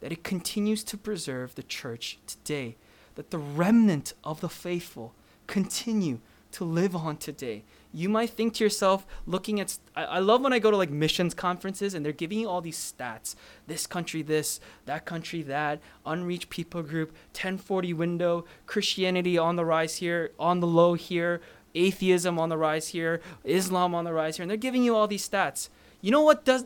That 0.00 0.12
it 0.12 0.24
continues 0.24 0.82
to 0.84 0.96
preserve 0.96 1.54
the 1.54 1.62
church 1.62 2.18
today 2.26 2.76
that 3.14 3.30
the 3.30 3.38
remnant 3.38 4.14
of 4.24 4.40
the 4.40 4.48
faithful 4.48 5.14
continue 5.46 6.20
to 6.52 6.64
live 6.64 6.96
on 6.96 7.16
today. 7.16 7.62
You 7.92 8.08
might 8.08 8.30
think 8.30 8.54
to 8.54 8.64
yourself, 8.64 9.06
looking 9.26 9.60
at, 9.60 9.78
I, 9.96 10.04
I, 10.04 10.18
love 10.20 10.42
when 10.42 10.52
I 10.52 10.58
go 10.58 10.70
to 10.70 10.76
like 10.76 10.90
missions 10.90 11.34
conferences 11.34 11.94
and 11.94 12.04
they're 12.04 12.12
giving 12.12 12.40
you 12.40 12.48
all 12.48 12.60
these 12.60 12.78
stats 12.78 13.34
this 13.66 13.86
country, 13.86 14.22
this, 14.22 14.60
that 14.86 15.04
country, 15.04 15.42
that, 15.42 15.80
unreached 16.06 16.50
people 16.50 16.82
group, 16.82 17.10
1040 17.32 17.92
window, 17.94 18.44
Christianity 18.66 19.36
on 19.38 19.56
the 19.56 19.64
rise 19.64 19.96
here, 19.96 20.30
on 20.38 20.60
the 20.60 20.66
low 20.66 20.94
here, 20.94 21.40
atheism 21.74 22.38
on 22.38 22.48
the 22.48 22.58
rise 22.58 22.88
here, 22.88 23.20
Islam 23.44 23.94
on 23.94 24.04
the 24.04 24.12
rise 24.12 24.36
here, 24.36 24.44
and 24.44 24.50
they're 24.50 24.56
giving 24.56 24.84
you 24.84 24.94
all 24.94 25.08
these 25.08 25.28
stats. 25.28 25.68
You 26.00 26.10
know 26.10 26.22
what 26.22 26.44
does, 26.44 26.64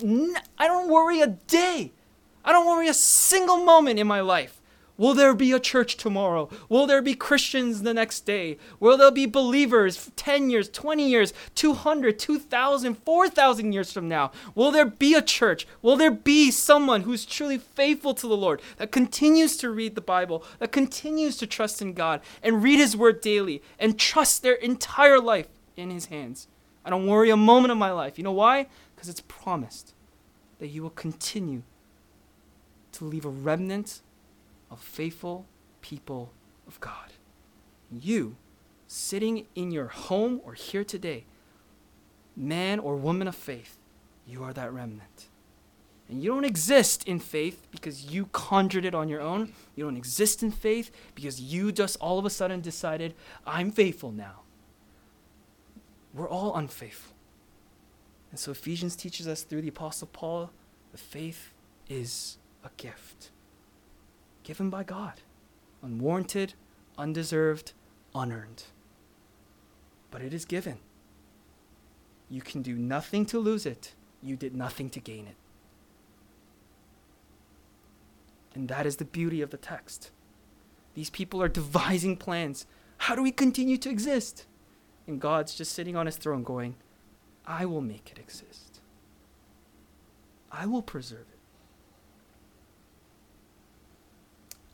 I 0.58 0.66
don't 0.66 0.90
worry 0.90 1.20
a 1.20 1.26
day. 1.28 1.92
I 2.44 2.52
don't 2.52 2.66
worry 2.66 2.88
a 2.88 2.94
single 2.94 3.58
moment 3.58 3.98
in 3.98 4.06
my 4.06 4.20
life 4.20 4.60
Will 4.96 5.14
there 5.14 5.34
be 5.34 5.50
a 5.50 5.58
church 5.58 5.96
tomorrow? 5.96 6.48
Will 6.68 6.86
there 6.86 7.02
be 7.02 7.14
Christians 7.14 7.82
the 7.82 7.92
next 7.92 8.20
day? 8.20 8.58
Will 8.78 8.96
there 8.96 9.10
be 9.10 9.26
believers 9.26 10.12
10 10.14 10.50
years, 10.50 10.68
20 10.68 11.08
years, 11.08 11.32
200, 11.56 12.16
2,000, 12.16 12.94
4,000 12.94 13.72
years 13.72 13.92
from 13.92 14.08
now? 14.08 14.30
Will 14.54 14.70
there 14.70 14.84
be 14.84 15.14
a 15.14 15.22
church? 15.22 15.66
Will 15.82 15.96
there 15.96 16.12
be 16.12 16.52
someone 16.52 17.02
who's 17.02 17.24
truly 17.24 17.58
faithful 17.58 18.14
to 18.14 18.28
the 18.28 18.36
Lord, 18.36 18.62
that 18.76 18.92
continues 18.92 19.56
to 19.56 19.70
read 19.70 19.96
the 19.96 20.00
Bible, 20.00 20.44
that 20.60 20.70
continues 20.70 21.36
to 21.38 21.46
trust 21.46 21.82
in 21.82 21.94
God 21.94 22.20
and 22.40 22.62
read 22.62 22.78
His 22.78 22.96
Word 22.96 23.20
daily 23.20 23.62
and 23.80 23.98
trust 23.98 24.42
their 24.42 24.54
entire 24.54 25.18
life 25.18 25.48
in 25.76 25.90
His 25.90 26.06
hands? 26.06 26.46
I 26.84 26.90
don't 26.90 27.08
worry 27.08 27.30
a 27.30 27.36
moment 27.36 27.72
of 27.72 27.78
my 27.78 27.90
life. 27.90 28.16
You 28.16 28.22
know 28.22 28.32
why? 28.32 28.68
Because 28.94 29.08
it's 29.08 29.22
promised 29.22 29.92
that 30.60 30.68
you 30.68 30.82
will 30.82 30.90
continue 30.90 31.62
to 32.92 33.04
leave 33.04 33.24
a 33.24 33.30
remnant 33.30 34.02
of 34.74 34.80
faithful 34.80 35.46
people 35.82 36.32
of 36.66 36.80
God. 36.80 37.12
You, 37.92 38.36
sitting 38.88 39.46
in 39.54 39.70
your 39.70 39.86
home 39.86 40.40
or 40.44 40.54
here 40.54 40.82
today, 40.82 41.24
man 42.36 42.80
or 42.80 42.96
woman 42.96 43.28
of 43.28 43.36
faith, 43.36 43.78
you 44.26 44.42
are 44.42 44.52
that 44.52 44.72
remnant. 44.72 45.28
And 46.08 46.20
you 46.20 46.30
don't 46.30 46.44
exist 46.44 47.04
in 47.04 47.20
faith 47.20 47.68
because 47.70 48.06
you 48.06 48.26
conjured 48.26 48.84
it 48.84 48.96
on 48.96 49.08
your 49.08 49.20
own. 49.20 49.52
You 49.76 49.84
don't 49.84 49.96
exist 49.96 50.42
in 50.42 50.50
faith 50.50 50.90
because 51.14 51.40
you 51.40 51.70
just 51.70 51.96
all 52.00 52.18
of 52.18 52.26
a 52.26 52.30
sudden 52.30 52.60
decided, 52.60 53.14
I'm 53.46 53.70
faithful 53.70 54.10
now. 54.10 54.40
We're 56.12 56.28
all 56.28 56.56
unfaithful. 56.56 57.14
And 58.32 58.40
so 58.40 58.50
Ephesians 58.50 58.96
teaches 58.96 59.28
us 59.28 59.42
through 59.44 59.62
the 59.62 59.68
Apostle 59.68 60.08
Paul 60.12 60.50
that 60.90 60.98
faith 60.98 61.52
is 61.88 62.38
a 62.64 62.70
gift 62.76 63.30
given 64.44 64.70
by 64.70 64.84
God, 64.84 65.14
unwarranted, 65.82 66.54
undeserved, 66.96 67.72
unearned. 68.14 68.64
But 70.10 70.22
it 70.22 70.32
is 70.32 70.44
given. 70.44 70.78
You 72.30 72.40
can 72.40 72.62
do 72.62 72.76
nothing 72.76 73.26
to 73.26 73.38
lose 73.38 73.66
it, 73.66 73.94
you 74.22 74.36
did 74.36 74.54
nothing 74.54 74.88
to 74.90 75.00
gain 75.00 75.26
it. 75.26 75.36
And 78.54 78.68
that 78.68 78.86
is 78.86 78.96
the 78.96 79.04
beauty 79.04 79.42
of 79.42 79.50
the 79.50 79.56
text. 79.56 80.10
These 80.94 81.10
people 81.10 81.42
are 81.42 81.48
devising 81.48 82.16
plans. 82.16 82.66
How 82.98 83.16
do 83.16 83.22
we 83.22 83.32
continue 83.32 83.76
to 83.78 83.90
exist? 83.90 84.46
And 85.06 85.20
God's 85.20 85.54
just 85.54 85.72
sitting 85.72 85.96
on 85.96 86.06
his 86.06 86.16
throne 86.16 86.44
going, 86.44 86.76
I 87.46 87.66
will 87.66 87.80
make 87.80 88.12
it 88.12 88.18
exist. 88.18 88.80
I 90.52 90.66
will 90.66 90.82
preserve 90.82 91.26
it. 91.32 91.33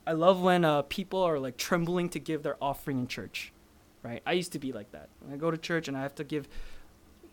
I 0.07 0.12
love 0.12 0.40
when 0.40 0.64
uh, 0.64 0.82
people 0.82 1.22
are 1.22 1.38
like 1.38 1.57
trembling 1.57 2.09
to 2.11 2.18
give 2.18 2.42
their 2.42 2.57
offering 2.61 2.98
in 3.01 3.07
church, 3.07 3.53
right? 4.03 4.22
I 4.26 4.32
used 4.32 4.53
to 4.53 4.59
be 4.59 4.72
like 4.72 4.92
that. 4.92 5.09
When 5.20 5.32
I 5.32 5.36
go 5.36 5.51
to 5.51 5.59
church 5.59 5.88
and 5.88 5.96
I 5.96 6.03
have 6.03 6.14
to 6.16 6.24
give, 6.24 6.48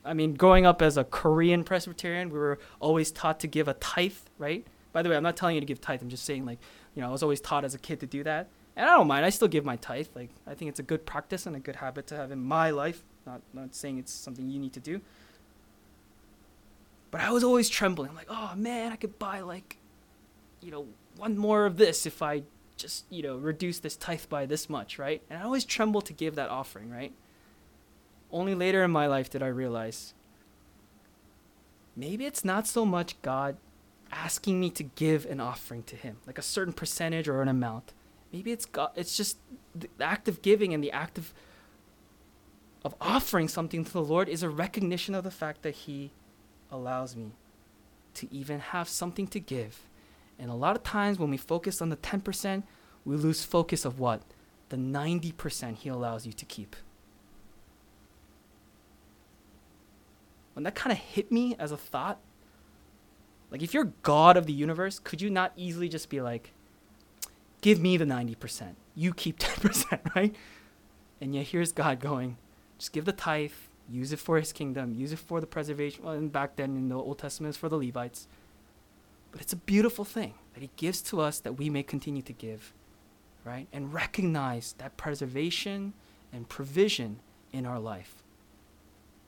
I 0.05 0.13
mean, 0.13 0.33
growing 0.35 0.65
up 0.65 0.81
as 0.81 0.97
a 0.97 1.03
Korean 1.03 1.63
Presbyterian, 1.63 2.29
we 2.29 2.37
were 2.37 2.59
always 2.79 3.11
taught 3.11 3.39
to 3.41 3.47
give 3.47 3.67
a 3.67 3.73
tithe, 3.75 4.13
right? 4.37 4.65
By 4.93 5.01
the 5.01 5.09
way, 5.09 5.15
I'm 5.15 5.23
not 5.23 5.37
telling 5.37 5.55
you 5.55 5.61
to 5.61 5.67
give 5.67 5.81
tithe. 5.81 6.01
I'm 6.01 6.09
just 6.09 6.25
saying, 6.25 6.45
like, 6.45 6.59
you 6.95 7.01
know, 7.01 7.09
I 7.09 7.11
was 7.11 7.23
always 7.23 7.41
taught 7.41 7.63
as 7.63 7.73
a 7.73 7.79
kid 7.79 7.99
to 8.01 8.05
do 8.05 8.23
that. 8.23 8.47
And 8.75 8.87
I 8.87 8.95
don't 8.95 9.07
mind. 9.07 9.25
I 9.25 9.29
still 9.29 9.47
give 9.47 9.65
my 9.65 9.75
tithe. 9.77 10.07
Like, 10.15 10.29
I 10.45 10.53
think 10.53 10.69
it's 10.69 10.79
a 10.79 10.83
good 10.83 11.05
practice 11.05 11.45
and 11.45 11.55
a 11.55 11.59
good 11.59 11.77
habit 11.77 12.07
to 12.07 12.15
have 12.15 12.31
in 12.31 12.39
my 12.39 12.69
life. 12.69 13.03
Not, 13.25 13.41
not 13.53 13.75
saying 13.75 13.97
it's 13.97 14.11
something 14.11 14.49
you 14.49 14.59
need 14.59 14.73
to 14.73 14.79
do. 14.79 15.01
But 17.11 17.21
I 17.21 17.31
was 17.31 17.43
always 17.43 17.69
trembling. 17.69 18.09
I'm 18.09 18.15
like, 18.15 18.29
oh 18.29 18.53
man, 18.55 18.91
I 18.91 18.95
could 18.95 19.17
buy 19.17 19.41
like, 19.41 19.77
you 20.61 20.71
know, 20.71 20.85
one 21.17 21.37
more 21.37 21.65
of 21.65 21.77
this 21.77 22.05
if 22.05 22.21
I 22.21 22.43
just, 22.77 23.05
you 23.09 23.23
know, 23.23 23.37
reduce 23.37 23.79
this 23.79 23.95
tithe 23.95 24.29
by 24.29 24.45
this 24.45 24.69
much, 24.69 24.99
right? 24.99 25.21
And 25.29 25.39
I 25.39 25.43
always 25.43 25.65
tremble 25.65 26.01
to 26.01 26.13
give 26.13 26.35
that 26.35 26.49
offering, 26.49 26.89
right? 26.89 27.13
Only 28.31 28.55
later 28.55 28.83
in 28.83 28.91
my 28.91 29.07
life 29.07 29.29
did 29.29 29.41
I 29.41 29.47
realize 29.47 30.13
maybe 31.95 32.25
it's 32.25 32.45
not 32.45 32.67
so 32.67 32.85
much 32.85 33.21
God 33.21 33.57
asking 34.11 34.59
me 34.59 34.69
to 34.71 34.83
give 34.83 35.25
an 35.25 35.39
offering 35.39 35.83
to 35.83 35.95
him, 35.95 36.17
like 36.25 36.37
a 36.37 36.43
certain 36.43 36.73
percentage 36.73 37.27
or 37.27 37.41
an 37.41 37.47
amount. 37.47 37.93
Maybe 38.31 38.51
it's 38.51 38.65
God, 38.65 38.91
it's 38.95 39.15
just 39.15 39.37
the 39.75 39.89
act 39.99 40.27
of 40.27 40.41
giving 40.41 40.73
and 40.73 40.83
the 40.83 40.91
act 40.91 41.17
of 41.17 41.33
of 42.85 42.95
offering 43.01 43.47
something 43.47 43.83
to 43.83 43.91
the 43.91 44.01
Lord 44.01 44.29
is 44.29 44.43
a 44.43 44.49
recognition 44.49 45.13
of 45.15 45.23
the 45.23 45.31
fact 45.31 45.61
that 45.63 45.75
he 45.75 46.11
allows 46.71 47.15
me 47.15 47.31
to 48.13 48.33
even 48.33 48.59
have 48.59 48.87
something 48.87 49.27
to 49.27 49.39
give. 49.39 49.86
And 50.39 50.51
a 50.51 50.55
lot 50.55 50.75
of 50.75 50.83
times 50.83 51.17
when 51.17 51.29
we 51.29 51.37
focus 51.37 51.81
on 51.81 51.89
the 51.89 51.97
10%, 51.97 52.63
we 53.05 53.15
lose 53.15 53.43
focus 53.43 53.85
of 53.85 53.99
what? 53.99 54.21
The 54.69 54.77
90% 54.77 55.77
he 55.77 55.89
allows 55.89 56.25
you 56.25 56.33
to 56.33 56.45
keep. 56.45 56.75
When 60.53 60.63
that 60.63 60.75
kind 60.75 60.91
of 60.91 60.97
hit 60.97 61.31
me 61.31 61.55
as 61.57 61.71
a 61.71 61.77
thought, 61.77 62.19
like 63.51 63.61
if 63.61 63.73
you're 63.73 63.93
God 64.03 64.37
of 64.37 64.45
the 64.45 64.53
universe, 64.53 64.99
could 64.99 65.21
you 65.21 65.29
not 65.29 65.53
easily 65.55 65.87
just 65.87 66.09
be 66.09 66.19
like, 66.19 66.51
give 67.61 67.79
me 67.79 67.97
the 67.97 68.05
90%, 68.05 68.75
you 68.95 69.13
keep 69.13 69.39
10%, 69.39 70.15
right? 70.15 70.35
And 71.21 71.33
yet 71.33 71.47
here's 71.47 71.71
God 71.71 71.99
going, 71.99 72.37
just 72.77 72.91
give 72.91 73.05
the 73.05 73.11
tithe, 73.11 73.51
use 73.89 74.11
it 74.11 74.19
for 74.19 74.37
his 74.37 74.51
kingdom, 74.51 74.93
use 74.93 75.11
it 75.11 75.19
for 75.19 75.39
the 75.39 75.47
preservation. 75.47 76.03
Well, 76.03 76.13
and 76.13 76.31
back 76.31 76.55
then 76.55 76.75
in 76.75 76.89
the 76.89 76.95
Old 76.95 77.19
Testament, 77.19 77.49
it's 77.49 77.57
for 77.57 77.69
the 77.69 77.77
Levites. 77.77 78.27
But 79.37 79.43
it's 79.43 79.53
a 79.53 79.57
beautiful 79.57 80.03
thing 80.03 80.33
that 80.55 80.61
he 80.61 80.71
gives 80.77 80.99
to 81.03 81.21
us 81.21 81.39
that 81.41 81.59
we 81.59 81.69
may 81.69 81.83
continue 81.83 82.23
to 82.23 82.33
give, 82.33 82.73
right? 83.45 83.67
And 83.71 83.93
recognize 83.93 84.73
that 84.79 84.97
preservation 84.97 85.93
and 86.33 86.49
provision 86.49 87.19
in 87.53 87.67
our 87.67 87.77
life. 87.77 88.23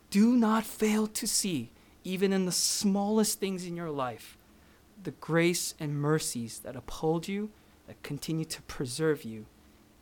Do 0.10 0.36
not 0.36 0.66
fail 0.66 1.06
to 1.06 1.28
see, 1.28 1.70
even 2.04 2.34
in 2.34 2.48
the 2.48 2.52
smallest 2.52 3.40
things 3.40 3.68
in 3.68 3.76
your 3.76 3.92
life, 3.92 4.36
the 5.04 5.12
grace 5.12 5.76
and 5.80 6.02
mercies 6.02 6.58
that 6.64 6.76
uphold 6.76 7.28
you, 7.28 7.52
that 7.86 8.02
continue 8.02 8.46
to 8.46 8.64
preserve 8.64 9.24
you, 9.24 9.46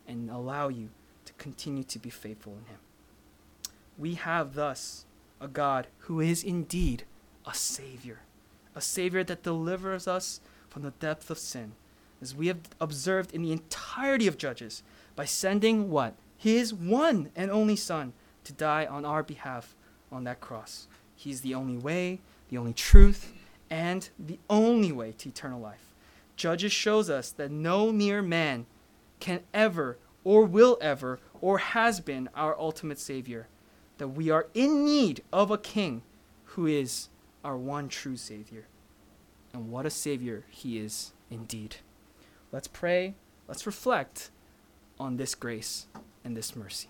and 0.07 0.29
allow 0.29 0.69
you 0.69 0.91
to 1.25 1.33
continue 1.33 1.83
to 1.83 1.99
be 1.99 2.09
faithful 2.09 2.53
in 2.53 2.65
him 2.71 2.79
we 3.97 4.13
have 4.13 4.53
thus 4.53 5.05
a 5.41 5.47
God 5.47 5.87
who 5.99 6.19
is 6.19 6.43
indeed 6.43 7.03
a 7.45 7.53
Savior, 7.53 8.19
a 8.77 8.81
Savior 8.81 9.23
that 9.23 9.41
delivers 9.41 10.07
us 10.07 10.39
from 10.69 10.83
the 10.83 10.91
depth 10.91 11.31
of 11.31 11.39
sin, 11.39 11.71
as 12.21 12.35
we 12.35 12.45
have 12.45 12.59
observed 12.79 13.33
in 13.33 13.41
the 13.41 13.51
entirety 13.51 14.27
of 14.27 14.37
Judges, 14.37 14.83
by 15.15 15.25
sending 15.25 15.89
what? 15.89 16.13
His 16.37 16.75
one 16.75 17.31
and 17.35 17.49
only 17.49 17.75
Son 17.75 18.13
to 18.43 18.53
die 18.53 18.85
on 18.85 19.03
our 19.03 19.23
behalf 19.23 19.75
on 20.11 20.25
that 20.25 20.39
cross. 20.39 20.87
He's 21.15 21.41
the 21.41 21.55
only 21.55 21.75
way, 21.75 22.19
the 22.49 22.59
only 22.59 22.73
truth, 22.73 23.33
and 23.67 24.07
the 24.19 24.37
only 24.47 24.91
way 24.91 25.11
to 25.17 25.29
eternal 25.29 25.59
life. 25.59 25.95
Judges 26.35 26.71
shows 26.71 27.09
us 27.09 27.31
that 27.31 27.49
no 27.49 27.91
mere 27.91 28.21
man 28.21 28.67
can 29.19 29.39
ever, 29.55 29.97
or 30.23 30.45
will 30.45 30.77
ever, 30.79 31.19
or 31.41 31.57
has 31.57 31.99
been 31.99 32.29
our 32.35 32.57
ultimate 32.59 32.99
Savior 32.99 33.47
that 33.97 34.09
we 34.09 34.29
are 34.29 34.45
in 34.53 34.85
need 34.85 35.23
of 35.33 35.49
a 35.49 35.57
king 35.57 36.03
who 36.51 36.67
is 36.67 37.09
our 37.47 37.55
one 37.55 37.87
true 37.87 38.17
Savior. 38.17 38.67
And 39.53 39.71
what 39.71 39.85
a 39.85 39.89
Savior 39.89 40.43
he 40.49 40.77
is 40.77 41.13
indeed. 41.31 41.77
Let's 42.51 42.67
pray, 42.67 43.15
let's 43.47 43.65
reflect 43.65 44.31
on 44.99 45.15
this 45.15 45.33
grace 45.33 45.87
and 46.25 46.35
this 46.35 46.57
mercy. 46.57 46.89